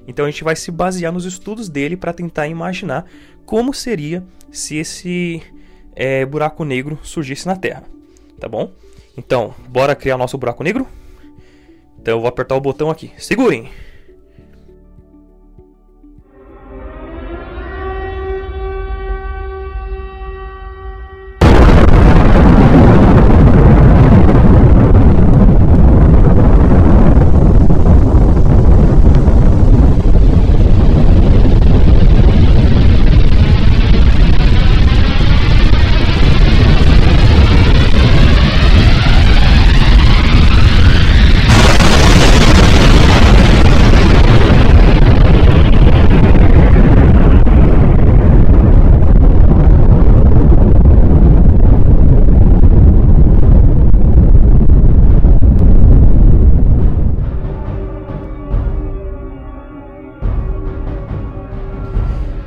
Então 0.07 0.25
a 0.25 0.31
gente 0.31 0.43
vai 0.43 0.55
se 0.55 0.69
basear 0.69 1.11
nos 1.11 1.25
estudos 1.25 1.69
dele 1.69 1.97
para 1.97 2.13
tentar 2.13 2.47
imaginar 2.47 3.05
como 3.45 3.73
seria 3.73 4.23
se 4.51 4.77
esse 4.77 5.41
é, 5.95 6.23
buraco 6.23 6.63
negro 6.63 6.99
surgisse 7.01 7.47
na 7.47 7.55
Terra, 7.55 7.83
tá 8.39 8.47
bom? 8.47 8.71
Então, 9.19 9.53
bora 9.67 9.93
criar 9.97 10.17
nosso 10.17 10.37
buraco 10.37 10.63
negro? 10.63 10.87
Então 11.99 12.13
eu 12.13 12.21
vou 12.21 12.29
apertar 12.29 12.55
o 12.55 12.61
botão 12.61 12.89
aqui. 12.89 13.11
Segurem! 13.17 13.69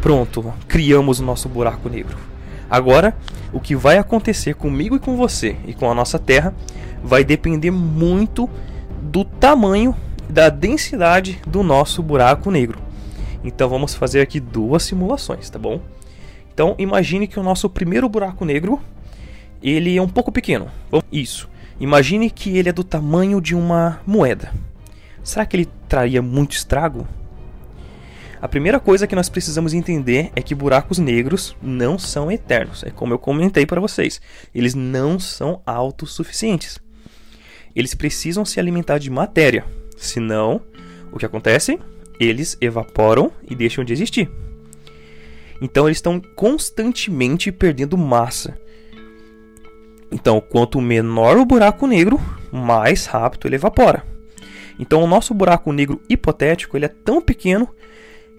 Pronto, 0.03 0.53
criamos 0.67 1.21
o 1.21 1.25
nosso 1.25 1.49
buraco 1.49 1.89
negro. 1.89 2.19
Agora, 2.69 3.17
o 3.53 3.61
que 3.61 3.77
vai 3.77 3.99
acontecer 3.99 4.57
comigo 4.57 4.97
e 4.97 4.99
com 4.99 5.17
você 5.17 5.55
e 5.65 5.73
com 5.73 5.89
a 5.89 5.95
nossa 5.95 6.19
Terra 6.19 6.53
vai 7.05 7.23
depender 7.23 7.71
muito 7.71 8.51
do 9.01 9.25
tamanho, 9.25 9.95
da 10.29 10.49
densidade 10.49 11.41
do 11.47 11.63
nosso 11.63 12.03
buraco 12.03 12.51
negro. 12.51 12.81
Então 13.45 13.69
vamos 13.69 13.95
fazer 13.95 14.21
aqui 14.21 14.41
duas 14.41 14.83
simulações, 14.83 15.49
tá 15.49 15.57
bom? 15.57 15.81
Então 16.53 16.75
imagine 16.79 17.29
que 17.29 17.39
o 17.39 17.43
nosso 17.43 17.71
primeiro 17.71 18.09
buraco 18.09 18.45
negro 18.45 18.81
ele 19.63 19.97
é 19.97 20.03
um 20.03 20.09
pouco 20.09 20.33
pequeno. 20.33 20.67
Isso. 21.13 21.49
Imagine 21.79 22.29
que 22.29 22.59
ele 22.59 22.69
é 22.69 22.73
do 22.73 22.83
tamanho 22.83 23.41
de 23.41 23.55
uma 23.55 24.01
moeda. 24.05 24.53
Será 25.23 25.47
que 25.47 25.57
ele 25.57 25.69
traria 25.89 26.21
muito 26.21 26.57
estrago? 26.57 27.07
A 28.43 28.49
primeira 28.49 28.81
coisa 28.81 29.07
que 29.07 29.15
nós 29.15 29.29
precisamos 29.29 29.73
entender 29.73 30.33
é 30.35 30.43
que 30.43 30.53
buracos 30.53 30.99
negros 30.99 31.57
não 31.63 31.97
são 31.97 32.29
eternos. 32.29 32.83
É 32.83 32.91
como 32.91 33.15
eu 33.15 33.19
comentei 33.19 33.65
para 33.65 33.81
vocês. 33.81 34.21
Eles 34.53 34.75
não 34.75 35.17
são 35.17 35.63
autossuficientes. 35.65 36.81
Eles 37.73 37.95
precisam 37.95 38.45
se 38.45 38.59
alimentar 38.59 38.99
de 38.99 39.09
matéria. 39.09 39.65
Senão, 39.97 40.61
o 41.13 41.21
que 41.21 41.25
acontece? 41.25 41.79
Eles 42.19 42.59
evaporam 42.61 43.31
e 43.49 43.55
deixam 43.55 43.85
de 43.85 43.93
existir. 43.93 44.29
Então, 45.61 45.87
eles 45.87 45.99
estão 45.99 46.21
constantemente 46.35 47.53
perdendo 47.53 47.97
massa. 47.97 48.59
Então, 50.11 50.41
quanto 50.41 50.81
menor 50.81 51.37
o 51.37 51.47
buraco 51.47 51.87
negro, 51.87 52.21
mais 52.51 53.07
rápido 53.07 53.47
ele 53.47 53.55
evapora. 53.55 54.05
Então, 54.81 55.01
o 55.01 55.07
nosso 55.07 55.33
buraco 55.33 55.73
negro 55.73 56.03
hipotético 56.09 56.77
ele 56.77 56.87
é 56.87 56.89
tão 56.89 57.23
pequeno 57.23 57.69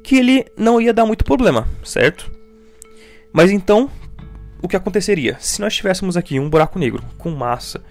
que 0.04 0.18
ele 0.18 0.46
não 0.58 0.82
ia 0.82 0.94
dar 0.94 1.06
muito 1.06 1.24
problema, 1.24 1.68
certo? 1.84 2.32
Mas 3.32 3.50
então, 3.50 3.90
o 4.62 4.68
que 4.68 4.76
aconteceria? 4.76 5.38
Se 5.40 5.62
nós 5.62 5.76
tivéssemos 5.76 6.16
aqui 6.18 6.40
um 6.40 6.50
buraco 6.50 6.78
negro 6.78 7.04
com 7.18 7.32
massa 7.32 7.82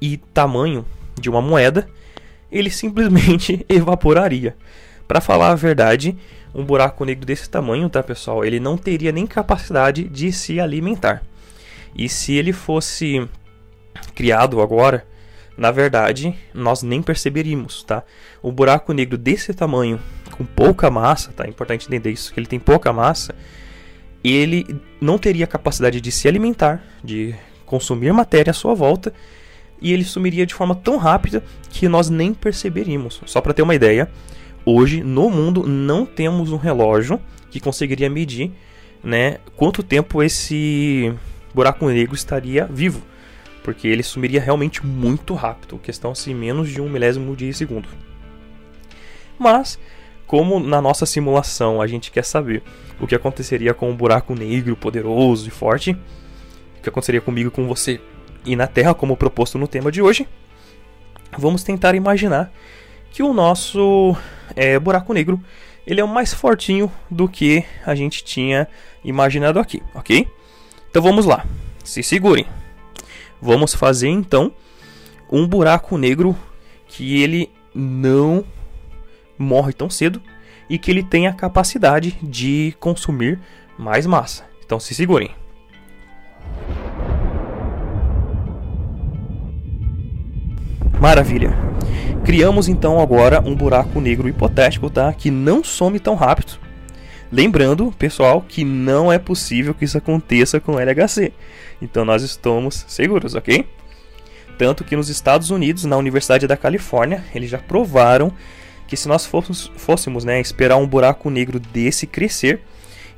e 0.00 0.16
tamanho 0.16 0.84
de 1.18 1.28
uma 1.30 1.40
moeda, 1.40 1.88
ele 2.52 2.70
simplesmente 2.70 3.64
evaporaria. 3.68 4.56
Para 5.08 5.20
falar 5.20 5.50
a 5.50 5.54
verdade, 5.54 6.16
um 6.54 6.64
buraco 6.64 7.04
negro 7.04 7.24
desse 7.24 7.48
tamanho, 7.48 7.88
tá, 7.88 8.02
pessoal? 8.02 8.44
Ele 8.44 8.60
não 8.60 8.76
teria 8.76 9.12
nem 9.12 9.26
capacidade 9.26 10.04
de 10.04 10.32
se 10.32 10.60
alimentar. 10.60 11.22
E 11.94 12.08
se 12.08 12.34
ele 12.34 12.52
fosse 12.52 13.26
criado 14.14 14.60
agora, 14.60 15.06
na 15.56 15.70
verdade, 15.70 16.36
nós 16.52 16.82
nem 16.82 17.02
perceberíamos, 17.02 17.82
tá? 17.82 18.02
O 18.42 18.52
buraco 18.52 18.92
negro 18.92 19.16
desse 19.16 19.54
tamanho, 19.54 19.98
com 20.30 20.44
pouca 20.44 20.90
massa, 20.90 21.32
tá? 21.32 21.44
É 21.44 21.48
importante 21.48 21.86
entender 21.86 22.10
isso, 22.10 22.32
que 22.32 22.40
ele 22.40 22.46
tem 22.46 22.58
pouca 22.58 22.92
massa, 22.92 23.34
ele 24.22 24.66
não 25.00 25.18
teria 25.18 25.46
capacidade 25.46 26.00
de 26.00 26.10
se 26.10 26.26
alimentar, 26.26 26.82
de 27.02 27.34
consumir 27.64 28.12
matéria 28.12 28.50
à 28.50 28.54
sua 28.54 28.74
volta, 28.74 29.12
e 29.80 29.92
ele 29.92 30.04
sumiria 30.04 30.46
de 30.46 30.54
forma 30.54 30.74
tão 30.74 30.96
rápida 30.96 31.44
que 31.70 31.88
nós 31.88 32.08
nem 32.08 32.32
perceberíamos. 32.32 33.20
Só 33.26 33.40
para 33.40 33.52
ter 33.52 33.62
uma 33.62 33.74
ideia, 33.74 34.10
hoje 34.64 35.02
no 35.02 35.28
mundo 35.30 35.66
não 35.66 36.06
temos 36.06 36.50
um 36.50 36.56
relógio 36.56 37.20
que 37.50 37.60
conseguiria 37.60 38.08
medir, 38.08 38.52
né, 39.04 39.38
quanto 39.56 39.82
tempo 39.82 40.22
esse 40.22 41.12
buraco 41.54 41.86
negro 41.88 42.14
estaria 42.14 42.64
vivo 42.66 43.02
porque 43.66 43.88
ele 43.88 44.04
sumiria 44.04 44.40
realmente 44.40 44.86
muito 44.86 45.34
rápido, 45.34 45.76
questão 45.76 46.12
assim, 46.12 46.32
menos 46.32 46.70
de 46.70 46.80
um 46.80 46.88
milésimo 46.88 47.34
de 47.34 47.52
segundo. 47.52 47.88
Mas, 49.36 49.76
como 50.26 50.58
na 50.58 50.80
nossa 50.80 51.06
simulação 51.06 51.80
a 51.80 51.86
gente 51.86 52.10
quer 52.10 52.24
saber 52.24 52.62
o 53.00 53.06
que 53.06 53.14
aconteceria 53.14 53.72
com 53.74 53.90
um 53.90 53.96
buraco 53.96 54.34
negro 54.34 54.76
poderoso 54.76 55.48
e 55.48 55.50
forte, 55.50 55.92
o 56.78 56.82
que 56.82 56.88
aconteceria 56.88 57.20
comigo 57.20 57.50
com 57.50 57.66
você 57.66 58.00
e 58.44 58.54
na 58.54 58.66
Terra, 58.66 58.94
como 58.94 59.16
proposto 59.16 59.58
no 59.58 59.66
tema 59.66 59.90
de 59.90 60.00
hoje, 60.00 60.26
vamos 61.36 61.62
tentar 61.62 61.94
imaginar 61.94 62.52
que 63.10 63.22
o 63.22 63.32
nosso 63.32 64.16
é, 64.54 64.78
buraco 64.78 65.12
negro 65.12 65.40
ele 65.86 66.00
é 66.00 66.04
mais 66.04 66.34
fortinho 66.34 66.90
do 67.10 67.28
que 67.28 67.64
a 67.84 67.94
gente 67.94 68.24
tinha 68.24 68.66
imaginado 69.04 69.58
aqui, 69.58 69.82
ok? 69.94 70.28
Então 70.90 71.02
vamos 71.02 71.26
lá. 71.26 71.44
se 71.84 72.02
segurem. 72.02 72.46
Vamos 73.40 73.74
fazer 73.74 74.08
então 74.08 74.52
um 75.30 75.46
buraco 75.46 75.96
negro 75.96 76.36
que 76.88 77.22
ele 77.22 77.50
não 77.74 78.44
morre 79.38 79.72
tão 79.72 79.88
cedo 79.88 80.20
e 80.68 80.78
que 80.78 80.90
ele 80.90 81.02
tem 81.02 81.26
a 81.26 81.32
capacidade 81.32 82.16
de 82.22 82.74
consumir 82.80 83.38
mais 83.78 84.06
massa. 84.06 84.44
Então 84.64 84.80
se 84.80 84.94
segurem. 84.94 85.30
Maravilha. 91.00 91.54
Criamos 92.24 92.68
então 92.68 92.98
agora 92.98 93.40
um 93.40 93.54
buraco 93.54 94.00
negro 94.00 94.28
hipotético, 94.28 94.90
tá? 94.90 95.12
Que 95.12 95.30
não 95.30 95.62
some 95.62 96.00
tão 96.00 96.14
rápido. 96.14 96.58
Lembrando, 97.30 97.92
pessoal, 97.98 98.40
que 98.40 98.64
não 98.64 99.12
é 99.12 99.18
possível 99.18 99.74
que 99.74 99.84
isso 99.84 99.98
aconteça 99.98 100.58
com 100.58 100.78
LHC. 100.80 101.32
Então 101.80 102.04
nós 102.04 102.22
estamos 102.22 102.84
seguros, 102.88 103.34
ok? 103.34 103.66
Tanto 104.58 104.84
que 104.84 104.96
nos 104.96 105.08
Estados 105.08 105.50
Unidos, 105.50 105.84
na 105.84 105.96
Universidade 105.96 106.46
da 106.46 106.56
Califórnia, 106.56 107.22
eles 107.34 107.50
já 107.50 107.58
provaram 107.58 108.32
que 108.86 108.96
se 108.96 109.08
nós 109.08 109.26
fôssemos, 109.26 109.70
fôssemos 109.76 110.24
né, 110.24 110.40
esperar 110.40 110.76
um 110.76 110.86
buraco 110.86 111.28
negro 111.30 111.58
desse 111.58 112.06
crescer 112.06 112.60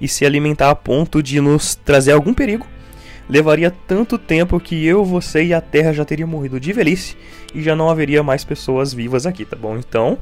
e 0.00 0.08
se 0.08 0.24
alimentar 0.24 0.70
a 0.70 0.74
ponto 0.74 1.22
de 1.22 1.40
nos 1.40 1.74
trazer 1.74 2.12
algum 2.12 2.32
perigo, 2.32 2.66
levaria 3.28 3.70
tanto 3.86 4.16
tempo 4.16 4.58
que 4.58 4.86
eu, 4.86 5.04
você 5.04 5.44
e 5.44 5.54
a 5.54 5.60
Terra 5.60 5.92
já 5.92 6.04
teria 6.04 6.26
morrido 6.26 6.58
de 6.58 6.72
velhice 6.72 7.16
e 7.54 7.62
já 7.62 7.76
não 7.76 7.90
haveria 7.90 8.22
mais 8.22 8.44
pessoas 8.44 8.94
vivas 8.94 9.26
aqui, 9.26 9.44
tá 9.44 9.56
bom? 9.56 9.76
Então, 9.76 10.18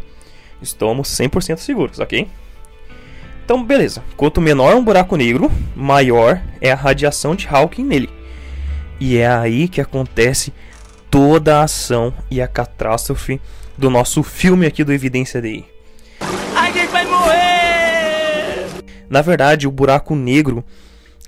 estamos 0.60 1.08
100% 1.08 1.58
seguros, 1.58 1.98
ok? 2.00 2.28
Então, 3.44 3.62
beleza. 3.62 4.02
Quanto 4.16 4.40
menor 4.40 4.74
um 4.74 4.82
buraco 4.82 5.16
negro, 5.16 5.50
maior 5.74 6.42
é 6.60 6.72
a 6.72 6.74
radiação 6.74 7.36
de 7.36 7.46
Hawking 7.48 7.84
nele. 7.84 8.10
E 8.98 9.18
é 9.18 9.28
aí 9.28 9.68
que 9.68 9.80
acontece 9.80 10.52
toda 11.08 11.60
a 11.60 11.62
ação 11.62 12.12
e 12.28 12.42
a 12.42 12.48
catástrofe 12.48 13.40
do 13.76 13.90
nosso 13.90 14.22
filme 14.22 14.66
aqui 14.66 14.82
do 14.82 14.92
Evidência 14.92 15.40
DI. 15.40 15.64
Alguém 16.54 16.86
vai 16.88 17.04
morrer! 17.04 18.66
Na 19.08 19.22
verdade, 19.22 19.68
o 19.68 19.70
buraco 19.70 20.14
negro 20.14 20.64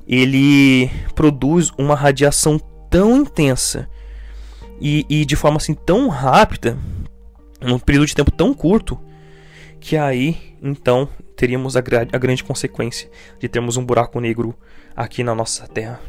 ele 0.06 0.90
produz 1.14 1.70
uma 1.76 1.94
radiação 1.94 2.58
tão 2.90 3.16
intensa 3.16 3.88
e, 4.80 5.04
e 5.08 5.24
de 5.24 5.36
forma 5.36 5.58
assim 5.58 5.74
tão 5.74 6.08
rápida, 6.08 6.78
num 7.60 7.78
período 7.78 8.06
de 8.06 8.14
tempo 8.14 8.30
tão 8.30 8.54
curto, 8.54 8.98
que 9.78 9.96
aí 9.96 10.56
então 10.62 11.08
teríamos 11.36 11.76
a, 11.76 11.80
gra 11.80 12.08
a 12.10 12.18
grande 12.18 12.42
consequência 12.42 13.10
de 13.38 13.48
termos 13.48 13.76
um 13.76 13.84
buraco 13.84 14.18
negro 14.18 14.54
aqui 14.96 15.22
na 15.22 15.34
nossa 15.34 15.68
Terra. 15.68 16.00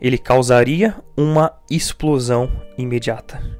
Ele 0.00 0.16
causaria 0.16 0.96
uma 1.16 1.52
explosão 1.70 2.50
imediata. 2.78 3.59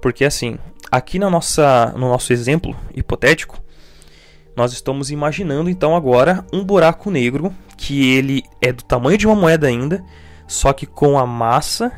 Porque 0.00 0.24
assim, 0.24 0.58
aqui 0.90 1.18
na 1.18 1.28
nossa, 1.30 1.92
no 1.96 2.08
nosso 2.08 2.32
exemplo 2.32 2.76
hipotético, 2.94 3.62
nós 4.56 4.72
estamos 4.72 5.10
imaginando 5.10 5.70
então 5.70 5.94
agora 5.94 6.44
um 6.52 6.64
buraco 6.64 7.10
negro 7.10 7.54
que 7.76 8.16
ele 8.16 8.42
é 8.60 8.72
do 8.72 8.82
tamanho 8.82 9.18
de 9.18 9.26
uma 9.26 9.36
moeda 9.36 9.66
ainda, 9.66 10.04
só 10.46 10.72
que 10.72 10.86
com 10.86 11.18
a 11.18 11.26
massa 11.26 11.92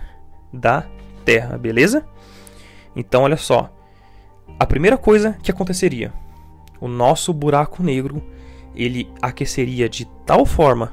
da 0.52 0.87
Terra, 1.25 1.57
beleza? 1.57 2.04
Então 2.95 3.23
olha 3.23 3.37
só, 3.37 3.73
a 4.59 4.66
primeira 4.66 4.99
coisa 4.99 5.37
que 5.42 5.50
aconteceria 5.50 6.12
o 6.80 6.88
nosso 6.88 7.33
buraco 7.33 7.83
negro 7.83 8.23
ele 8.75 9.11
aqueceria 9.21 9.88
de 9.88 10.07
tal 10.25 10.47
forma 10.47 10.92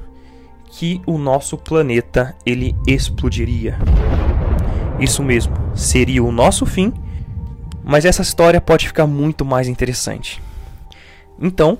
que 0.69 1.01
o 1.05 1.17
nosso 1.17 1.57
planeta 1.57 2.35
ele 2.45 2.75
explodiria. 2.85 3.77
Isso 4.99 5.23
mesmo, 5.23 5.55
seria 5.77 6.23
o 6.23 6.31
nosso 6.31 6.65
fim, 6.65 6.91
mas 7.83 8.03
essa 8.03 8.23
história 8.23 8.59
pode 8.59 8.87
ficar 8.87 9.05
muito 9.05 9.45
mais 9.45 9.67
interessante. 9.67 10.41
Então, 11.39 11.77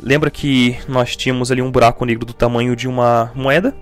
lembra 0.00 0.30
que 0.30 0.78
nós 0.88 1.16
tínhamos 1.16 1.50
ali 1.50 1.60
um 1.60 1.70
buraco 1.70 2.04
negro 2.04 2.24
do 2.24 2.32
tamanho 2.32 2.76
de 2.76 2.88
uma 2.88 3.32
moeda? 3.34 3.74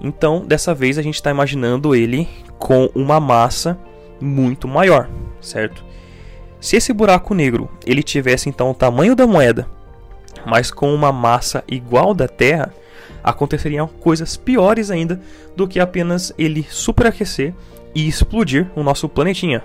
Então, 0.00 0.44
dessa 0.44 0.74
vez 0.74 0.96
a 0.96 1.02
gente 1.02 1.16
está 1.16 1.30
imaginando 1.30 1.94
ele 1.94 2.26
com 2.58 2.90
uma 2.94 3.20
massa 3.20 3.78
muito 4.18 4.66
maior, 4.66 5.08
certo? 5.40 5.84
Se 6.58 6.76
esse 6.76 6.92
buraco 6.92 7.34
negro 7.34 7.70
ele 7.86 8.02
tivesse 8.02 8.48
então 8.48 8.70
o 8.70 8.74
tamanho 8.74 9.14
da 9.14 9.26
moeda, 9.26 9.68
mas 10.46 10.70
com 10.70 10.94
uma 10.94 11.12
massa 11.12 11.62
igual 11.68 12.14
da 12.14 12.26
Terra, 12.26 12.72
aconteceriam 13.22 13.86
coisas 13.86 14.36
piores 14.36 14.90
ainda 14.90 15.20
do 15.54 15.68
que 15.68 15.78
apenas 15.78 16.32
ele 16.38 16.66
superaquecer 16.68 17.54
e 17.94 18.06
explodir 18.06 18.70
o 18.74 18.82
nosso 18.82 19.08
planetinha. 19.08 19.62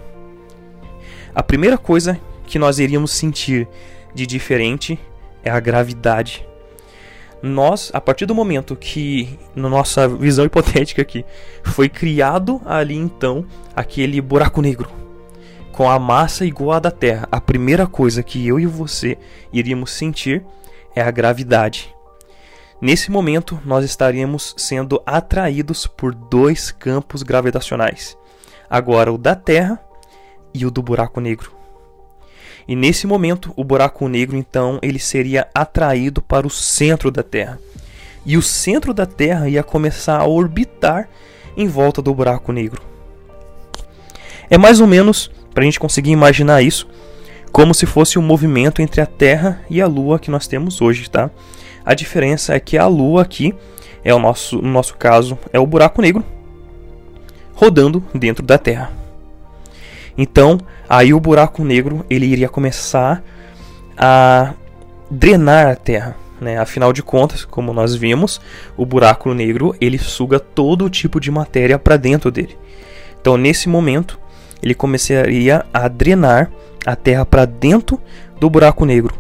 A 1.34 1.44
primeira 1.44 1.78
coisa 1.78 2.20
que 2.46 2.60
nós 2.60 2.80
iríamos 2.80 3.12
sentir 3.12 3.68
de 4.14 4.26
diferente 4.26 5.00
é 5.44 5.50
a 5.50 5.60
gravidade. 5.60 6.48
Nós, 7.42 7.92
a 7.94 8.02
partir 8.02 8.26
do 8.26 8.34
momento 8.34 8.76
que, 8.76 9.38
na 9.56 9.70
nossa 9.70 10.08
visão 10.08 10.44
hipotética 10.46 11.02
aqui, 11.02 11.26
foi 11.64 11.88
criado 11.88 12.62
ali 12.66 12.96
então 12.96 13.46
aquele 13.76 14.20
buraco 14.22 14.62
negro, 14.62 14.90
com 15.72 15.90
a 15.90 16.00
massa 16.00 16.46
igual 16.46 16.72
à 16.72 16.80
da 16.80 16.92
Terra, 16.92 17.28
a 17.32 17.40
primeira 17.40 17.86
coisa 17.86 18.24
que 18.24 18.48
eu 18.48 18.60
e 18.60 18.66
você 18.66 19.18
iríamos 19.52 19.92
sentir 19.92 20.44
é 20.96 21.02
a 21.02 21.12
gravidade. 21.12 21.95
Nesse 22.82 23.10
momento, 23.10 23.60
nós 23.66 23.86
estaríamos 23.86 24.54
sendo 24.58 25.02
atraídos 25.06 25.88
por 25.88 26.14
dois 26.14 26.72
campos 26.72 27.24
gravitacionais. 27.24 28.18
Agora, 28.70 29.14
o 29.14 29.18
da 29.18 29.34
Terra 29.34 29.80
e 30.54 30.66
o 30.66 30.72
do 30.72 30.82
buraco 30.82 31.22
negro. 31.22 31.52
E 32.68 32.76
nesse 32.76 33.06
momento, 33.08 33.54
o 33.56 33.64
buraco 33.64 34.08
negro 34.08 34.36
então 34.36 34.80
ele 34.82 35.00
seria 35.00 35.48
atraído 35.54 36.22
para 36.22 36.48
o 36.48 36.50
centro 36.50 37.12
da 37.12 37.24
Terra. 37.24 37.60
E 38.26 38.38
o 38.38 38.42
centro 38.42 38.94
da 38.94 39.06
Terra 39.06 39.48
ia 39.48 39.64
começar 39.64 40.20
a 40.20 40.26
orbitar 40.26 41.08
em 41.56 41.68
volta 41.68 42.02
do 42.02 42.14
buraco 42.14 42.52
negro. 42.52 42.82
É 44.50 44.58
mais 44.58 44.82
ou 44.82 44.88
menos 44.88 45.32
para 45.54 45.62
a 45.62 45.66
gente 45.66 45.80
conseguir 45.80 46.12
imaginar 46.12 46.62
isso 46.62 46.88
como 47.56 47.74
se 47.74 47.86
fosse 47.86 48.20
um 48.20 48.22
movimento 48.22 48.82
entre 48.82 49.00
a 49.00 49.06
Terra 49.06 49.62
e 49.70 49.82
a 49.82 49.88
Lua 49.88 50.20
que 50.20 50.30
nós 50.30 50.46
temos 50.46 50.82
hoje, 50.82 51.10
tá? 51.10 51.32
A 51.86 51.94
diferença 51.94 52.54
é 52.54 52.60
que 52.60 52.78
a 52.78 52.86
Lua 52.86 53.22
aqui 53.22 53.56
é 54.04 54.13
o 54.13 54.20
nosso, 54.20 54.58
no 54.58 54.70
nosso 54.70 54.98
caso, 54.98 55.39
é 55.54 55.58
o 55.58 55.65
buraco 55.65 56.02
negro 56.02 56.22
rodando 57.54 58.04
dentro 58.13 58.46
da 58.46 58.58
Terra. 58.58 58.91
Então, 60.18 60.60
aí 60.89 61.13
o 61.13 61.20
buraco 61.22 61.63
negro 61.63 62.06
ele 62.10 62.26
iria 62.26 62.50
começar 62.50 63.24
a 63.98 64.54
drenar 65.10 65.68
a 65.68 65.76
Terra. 65.78 66.18
Né? 66.41 66.58
Afinal 66.58 66.91
de 66.91 67.02
contas, 67.02 67.46
como 67.46 67.72
nós 67.72 67.96
vimos, 67.96 68.41
o 68.76 68.86
buraco 68.86 69.34
negro 69.34 69.74
ele 69.80 69.98
suga 69.98 70.41
todo 70.41 70.89
tipo 70.89 71.22
de 71.22 71.32
matéria 71.32 71.80
para 71.80 71.96
dentro 71.96 72.30
dele. 72.30 72.58
Então, 73.22 73.38
nesse 73.38 73.70
momento, 73.70 74.20
ele 74.65 74.73
começaria 74.73 75.63
a 75.71 75.88
drenar 75.88 76.51
a 76.84 76.95
Terra 76.95 77.23
para 77.23 77.45
dentro 77.45 78.01
do 78.39 78.49
buraco 78.49 78.84
negro. 78.84 79.13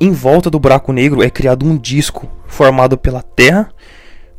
Em 0.00 0.10
volta 0.10 0.50
do 0.50 0.58
buraco 0.58 0.92
negro 0.92 1.22
é 1.22 1.30
criado 1.30 1.64
um 1.64 1.78
disco 1.78 2.28
formado 2.48 2.98
pela 2.98 3.22
Terra, 3.22 3.70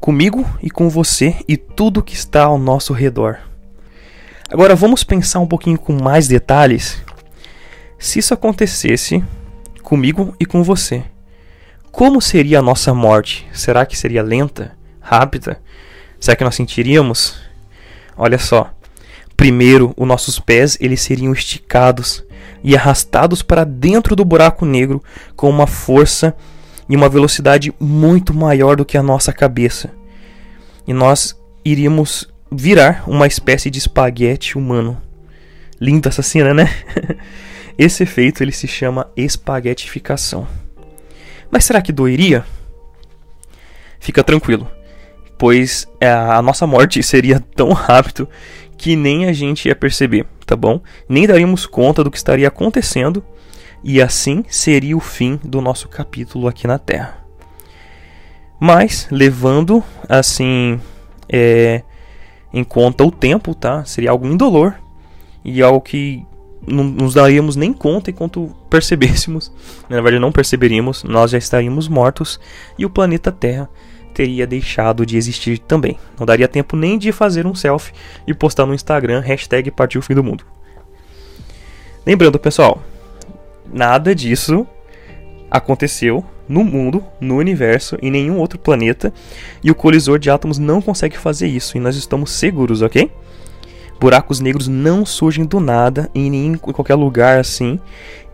comigo 0.01 0.45
e 0.61 0.69
com 0.69 0.89
você 0.89 1.37
e 1.47 1.55
tudo 1.55 2.03
que 2.03 2.13
está 2.13 2.43
ao 2.43 2.57
nosso 2.57 2.91
redor. 2.91 3.39
Agora 4.51 4.75
vamos 4.75 5.01
pensar 5.01 5.39
um 5.39 5.47
pouquinho 5.47 5.79
com 5.79 5.93
mais 5.93 6.27
detalhes. 6.27 7.01
Se 7.97 8.19
isso 8.19 8.33
acontecesse 8.33 9.23
comigo 9.81 10.35
e 10.39 10.45
com 10.45 10.61
você, 10.61 11.05
como 11.89 12.21
seria 12.21 12.59
a 12.59 12.61
nossa 12.61 12.93
morte? 12.93 13.47
Será 13.53 13.85
que 13.85 13.97
seria 13.97 14.21
lenta, 14.21 14.77
rápida? 14.99 15.61
Será 16.19 16.35
que 16.35 16.43
nós 16.43 16.55
sentiríamos? 16.55 17.39
Olha 18.17 18.37
só, 18.37 18.73
Primeiro, 19.39 19.93
os 19.95 20.05
nossos 20.05 20.37
pés 20.37 20.77
eles 20.81 20.99
seriam 20.99 21.31
esticados 21.31 22.25
e 22.61 22.75
arrastados 22.75 23.41
para 23.41 23.63
dentro 23.63 24.13
do 24.13 24.25
buraco 24.25 24.65
negro 24.65 25.01
com 25.33 25.49
uma 25.49 25.65
força 25.65 26.35
e 26.89 26.95
uma 26.97 27.07
velocidade 27.07 27.73
muito 27.79 28.33
maior 28.33 28.75
do 28.75 28.83
que 28.83 28.97
a 28.97 29.01
nossa 29.01 29.31
cabeça. 29.31 29.91
E 30.85 30.91
nós 30.91 31.39
iríamos 31.63 32.29
virar 32.51 33.05
uma 33.07 33.27
espécie 33.27 33.69
de 33.69 33.79
espaguete 33.79 34.57
humano. 34.57 35.01
Linda 35.79 36.09
essa 36.09 36.21
cena, 36.21 36.53
né? 36.53 36.69
Esse 37.79 38.03
efeito 38.03 38.43
ele 38.43 38.51
se 38.51 38.67
chama 38.67 39.09
espaguetificação. 39.15 40.45
Mas 41.49 41.63
será 41.63 41.81
que 41.81 41.93
doeria? 41.93 42.43
Fica 44.01 44.21
tranquilo, 44.21 44.69
pois 45.37 45.87
é, 45.97 46.11
a 46.11 46.41
nossa 46.41 46.67
morte 46.67 47.01
seria 47.01 47.39
tão 47.55 47.71
rápido 47.71 48.27
que 48.79 48.95
nem 48.95 49.25
a 49.25 49.33
gente 49.33 49.67
ia 49.67 49.75
perceber, 49.75 50.25
tá 50.45 50.55
bom? 50.55 50.81
Nem 51.07 51.27
daríamos 51.27 51.65
conta 51.65 52.01
do 52.01 52.09
que 52.09 52.15
estaria 52.15 52.47
acontecendo 52.47 53.21
e 53.83 54.01
assim 54.01 54.45
seria 54.47 54.95
o 54.95 55.01
fim 55.01 55.37
do 55.43 55.59
nosso 55.59 55.89
capítulo 55.89 56.47
aqui 56.47 56.65
na 56.65 56.79
Terra. 56.79 57.17
Mas 58.57 59.05
levando 59.11 59.83
assim 60.07 60.79
é, 61.27 61.83
em 62.53 62.63
conta 62.63 63.03
o 63.03 63.11
tempo, 63.11 63.53
tá? 63.53 63.83
Seria 63.83 64.11
algo 64.11 64.25
indolor 64.25 64.75
e 65.43 65.61
algo 65.61 65.81
que 65.81 66.25
não 66.65 66.85
nos 66.85 67.15
daríamos 67.15 67.57
nem 67.57 67.73
conta 67.73 68.09
enquanto 68.09 68.55
percebêssemos. 68.69 69.51
Na 69.89 69.97
verdade, 69.97 70.19
não 70.19 70.31
perceberíamos, 70.31 71.03
nós 71.03 71.31
já 71.31 71.37
estaríamos 71.37 71.89
mortos 71.89 72.39
e 72.77 72.85
o 72.85 72.89
planeta 72.89 73.29
Terra 73.29 73.69
teria 74.19 74.45
deixado 74.45 75.05
de 75.05 75.15
existir 75.15 75.59
também. 75.59 75.97
Não 76.19 76.25
daria 76.25 76.45
tempo 76.45 76.75
nem 76.75 76.97
de 76.97 77.09
fazer 77.09 77.47
um 77.47 77.55
selfie 77.55 77.93
e 78.27 78.33
postar 78.33 78.65
no 78.65 78.73
Instagram 78.73 79.21
hashtag 79.21 79.71
partiu 79.71 80.01
fim 80.01 80.13
do 80.13 80.21
mundo. 80.21 80.45
Lembrando, 82.05 82.37
pessoal, 82.37 82.83
nada 83.73 84.13
disso 84.13 84.67
aconteceu 85.49 86.21
no 86.49 86.65
mundo, 86.65 87.01
no 87.21 87.37
universo, 87.37 87.97
em 88.01 88.11
nenhum 88.11 88.39
outro 88.39 88.59
planeta, 88.59 89.13
e 89.63 89.71
o 89.71 89.75
colisor 89.75 90.19
de 90.19 90.29
átomos 90.29 90.57
não 90.57 90.81
consegue 90.81 91.17
fazer 91.17 91.47
isso, 91.47 91.77
e 91.77 91.79
nós 91.79 91.95
estamos 91.95 92.31
seguros, 92.31 92.81
ok? 92.81 93.09
Buracos 94.01 94.41
negros 94.41 94.67
não 94.67 95.05
surgem 95.05 95.45
do 95.45 95.61
nada 95.61 96.09
em, 96.13 96.29
nenhum, 96.29 96.55
em 96.55 96.57
qualquer 96.57 96.95
lugar 96.95 97.39
assim 97.39 97.79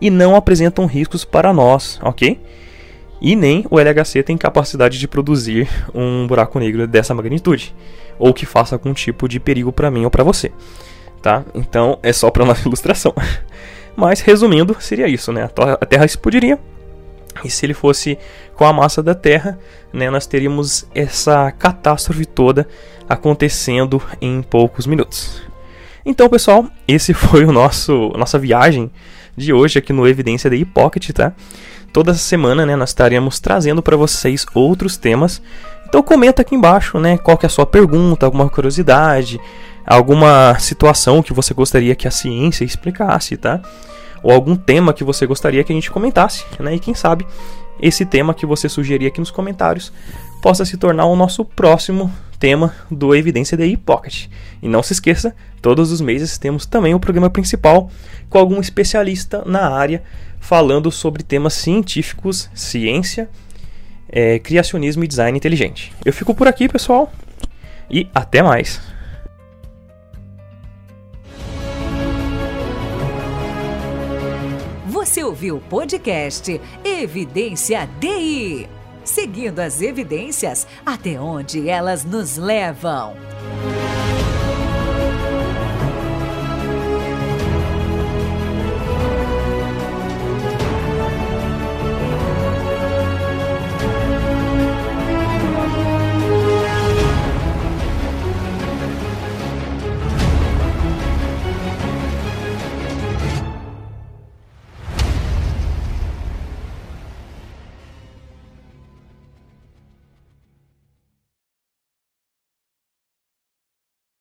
e 0.00 0.10
não 0.10 0.34
apresentam 0.34 0.86
riscos 0.86 1.24
para 1.24 1.52
nós, 1.52 2.00
ok? 2.02 2.40
E 3.20 3.34
nem 3.34 3.64
o 3.70 3.78
LHC 3.78 4.22
tem 4.22 4.36
capacidade 4.36 4.98
de 4.98 5.08
produzir 5.08 5.68
um 5.94 6.26
buraco 6.26 6.58
negro 6.58 6.86
dessa 6.86 7.14
magnitude 7.14 7.74
ou 8.18 8.32
que 8.32 8.46
faça 8.46 8.74
algum 8.74 8.92
tipo 8.92 9.28
de 9.28 9.40
perigo 9.40 9.72
para 9.72 9.90
mim 9.90 10.04
ou 10.04 10.10
para 10.10 10.24
você, 10.24 10.52
tá? 11.22 11.44
Então 11.54 11.98
é 12.02 12.12
só 12.12 12.30
para 12.30 12.44
nossa 12.44 12.62
ilustração. 12.68 13.14
Mas 13.96 14.20
resumindo, 14.20 14.76
seria 14.78 15.08
isso, 15.08 15.32
né? 15.32 15.48
A 15.80 15.86
Terra 15.86 16.04
explodiria 16.04 16.58
e 17.44 17.50
se 17.50 17.66
ele 17.66 17.74
fosse 17.74 18.18
com 18.54 18.64
a 18.64 18.72
massa 18.72 19.02
da 19.02 19.14
Terra, 19.14 19.58
né, 19.92 20.10
nós 20.10 20.26
teríamos 20.26 20.86
essa 20.94 21.50
catástrofe 21.52 22.24
toda 22.24 22.66
acontecendo 23.08 24.02
em 24.20 24.42
poucos 24.42 24.86
minutos. 24.86 25.42
Então, 26.04 26.28
pessoal, 26.28 26.66
esse 26.86 27.12
foi 27.14 27.44
o 27.44 27.52
nosso 27.52 28.12
nossa 28.16 28.38
viagem 28.38 28.90
de 29.36 29.52
hoje 29.52 29.78
aqui 29.78 29.92
no 29.92 30.06
Evidência 30.06 30.50
da 30.50 30.56
Pocket, 30.72 31.10
tá? 31.10 31.32
Toda 31.92 32.14
semana, 32.14 32.66
né, 32.66 32.76
nós 32.76 32.90
estaremos 32.90 33.38
trazendo 33.40 33.82
para 33.82 33.96
vocês 33.96 34.46
outros 34.54 34.96
temas. 34.96 35.40
Então 35.88 36.02
comenta 36.02 36.42
aqui 36.42 36.54
embaixo, 36.54 36.98
né, 36.98 37.16
qual 37.16 37.38
que 37.38 37.46
é 37.46 37.48
a 37.48 37.50
sua 37.50 37.66
pergunta, 37.66 38.26
alguma 38.26 38.48
curiosidade, 38.48 39.40
alguma 39.86 40.58
situação 40.58 41.22
que 41.22 41.32
você 41.32 41.54
gostaria 41.54 41.94
que 41.94 42.08
a 42.08 42.10
ciência 42.10 42.64
explicasse, 42.64 43.36
tá? 43.36 43.60
ou 44.22 44.32
algum 44.32 44.56
tema 44.56 44.92
que 44.92 45.04
você 45.04 45.24
gostaria 45.24 45.62
que 45.62 45.72
a 45.72 45.74
gente 45.74 45.90
comentasse, 45.90 46.44
né? 46.58 46.74
E 46.74 46.80
quem 46.80 46.94
sabe 46.94 47.24
esse 47.80 48.04
tema 48.04 48.34
que 48.34 48.46
você 48.46 48.68
sugerir 48.68 49.06
aqui 49.06 49.20
nos 49.20 49.30
comentários 49.30 49.92
possa 50.40 50.64
se 50.64 50.76
tornar 50.76 51.06
o 51.06 51.16
nosso 51.16 51.44
próximo 51.44 52.12
tema 52.38 52.74
do 52.90 53.14
Evidência 53.14 53.56
DI 53.56 53.76
Pocket. 53.76 54.26
E 54.62 54.68
não 54.68 54.82
se 54.82 54.92
esqueça, 54.92 55.34
todos 55.60 55.90
os 55.90 56.00
meses 56.00 56.38
temos 56.38 56.66
também 56.66 56.94
o 56.94 57.00
programa 57.00 57.30
principal 57.30 57.90
com 58.28 58.38
algum 58.38 58.60
especialista 58.60 59.42
na 59.44 59.68
área 59.68 60.02
falando 60.38 60.90
sobre 60.92 61.22
temas 61.22 61.54
científicos, 61.54 62.48
ciência, 62.54 63.28
é, 64.08 64.38
criacionismo 64.38 65.02
e 65.02 65.08
design 65.08 65.36
inteligente. 65.36 65.92
Eu 66.04 66.12
fico 66.12 66.34
por 66.34 66.46
aqui, 66.46 66.68
pessoal, 66.68 67.12
e 67.90 68.08
até 68.14 68.42
mais! 68.42 68.80
Você 74.86 75.22
ouviu 75.22 75.56
o 75.56 75.60
podcast 75.60 76.60
Evidência 76.98 77.86
DI. 78.00 78.66
Seguindo 79.04 79.60
as 79.60 79.82
evidências 79.82 80.66
até 80.84 81.20
onde 81.20 81.68
elas 81.68 82.04
nos 82.04 82.38
levam. 82.38 83.14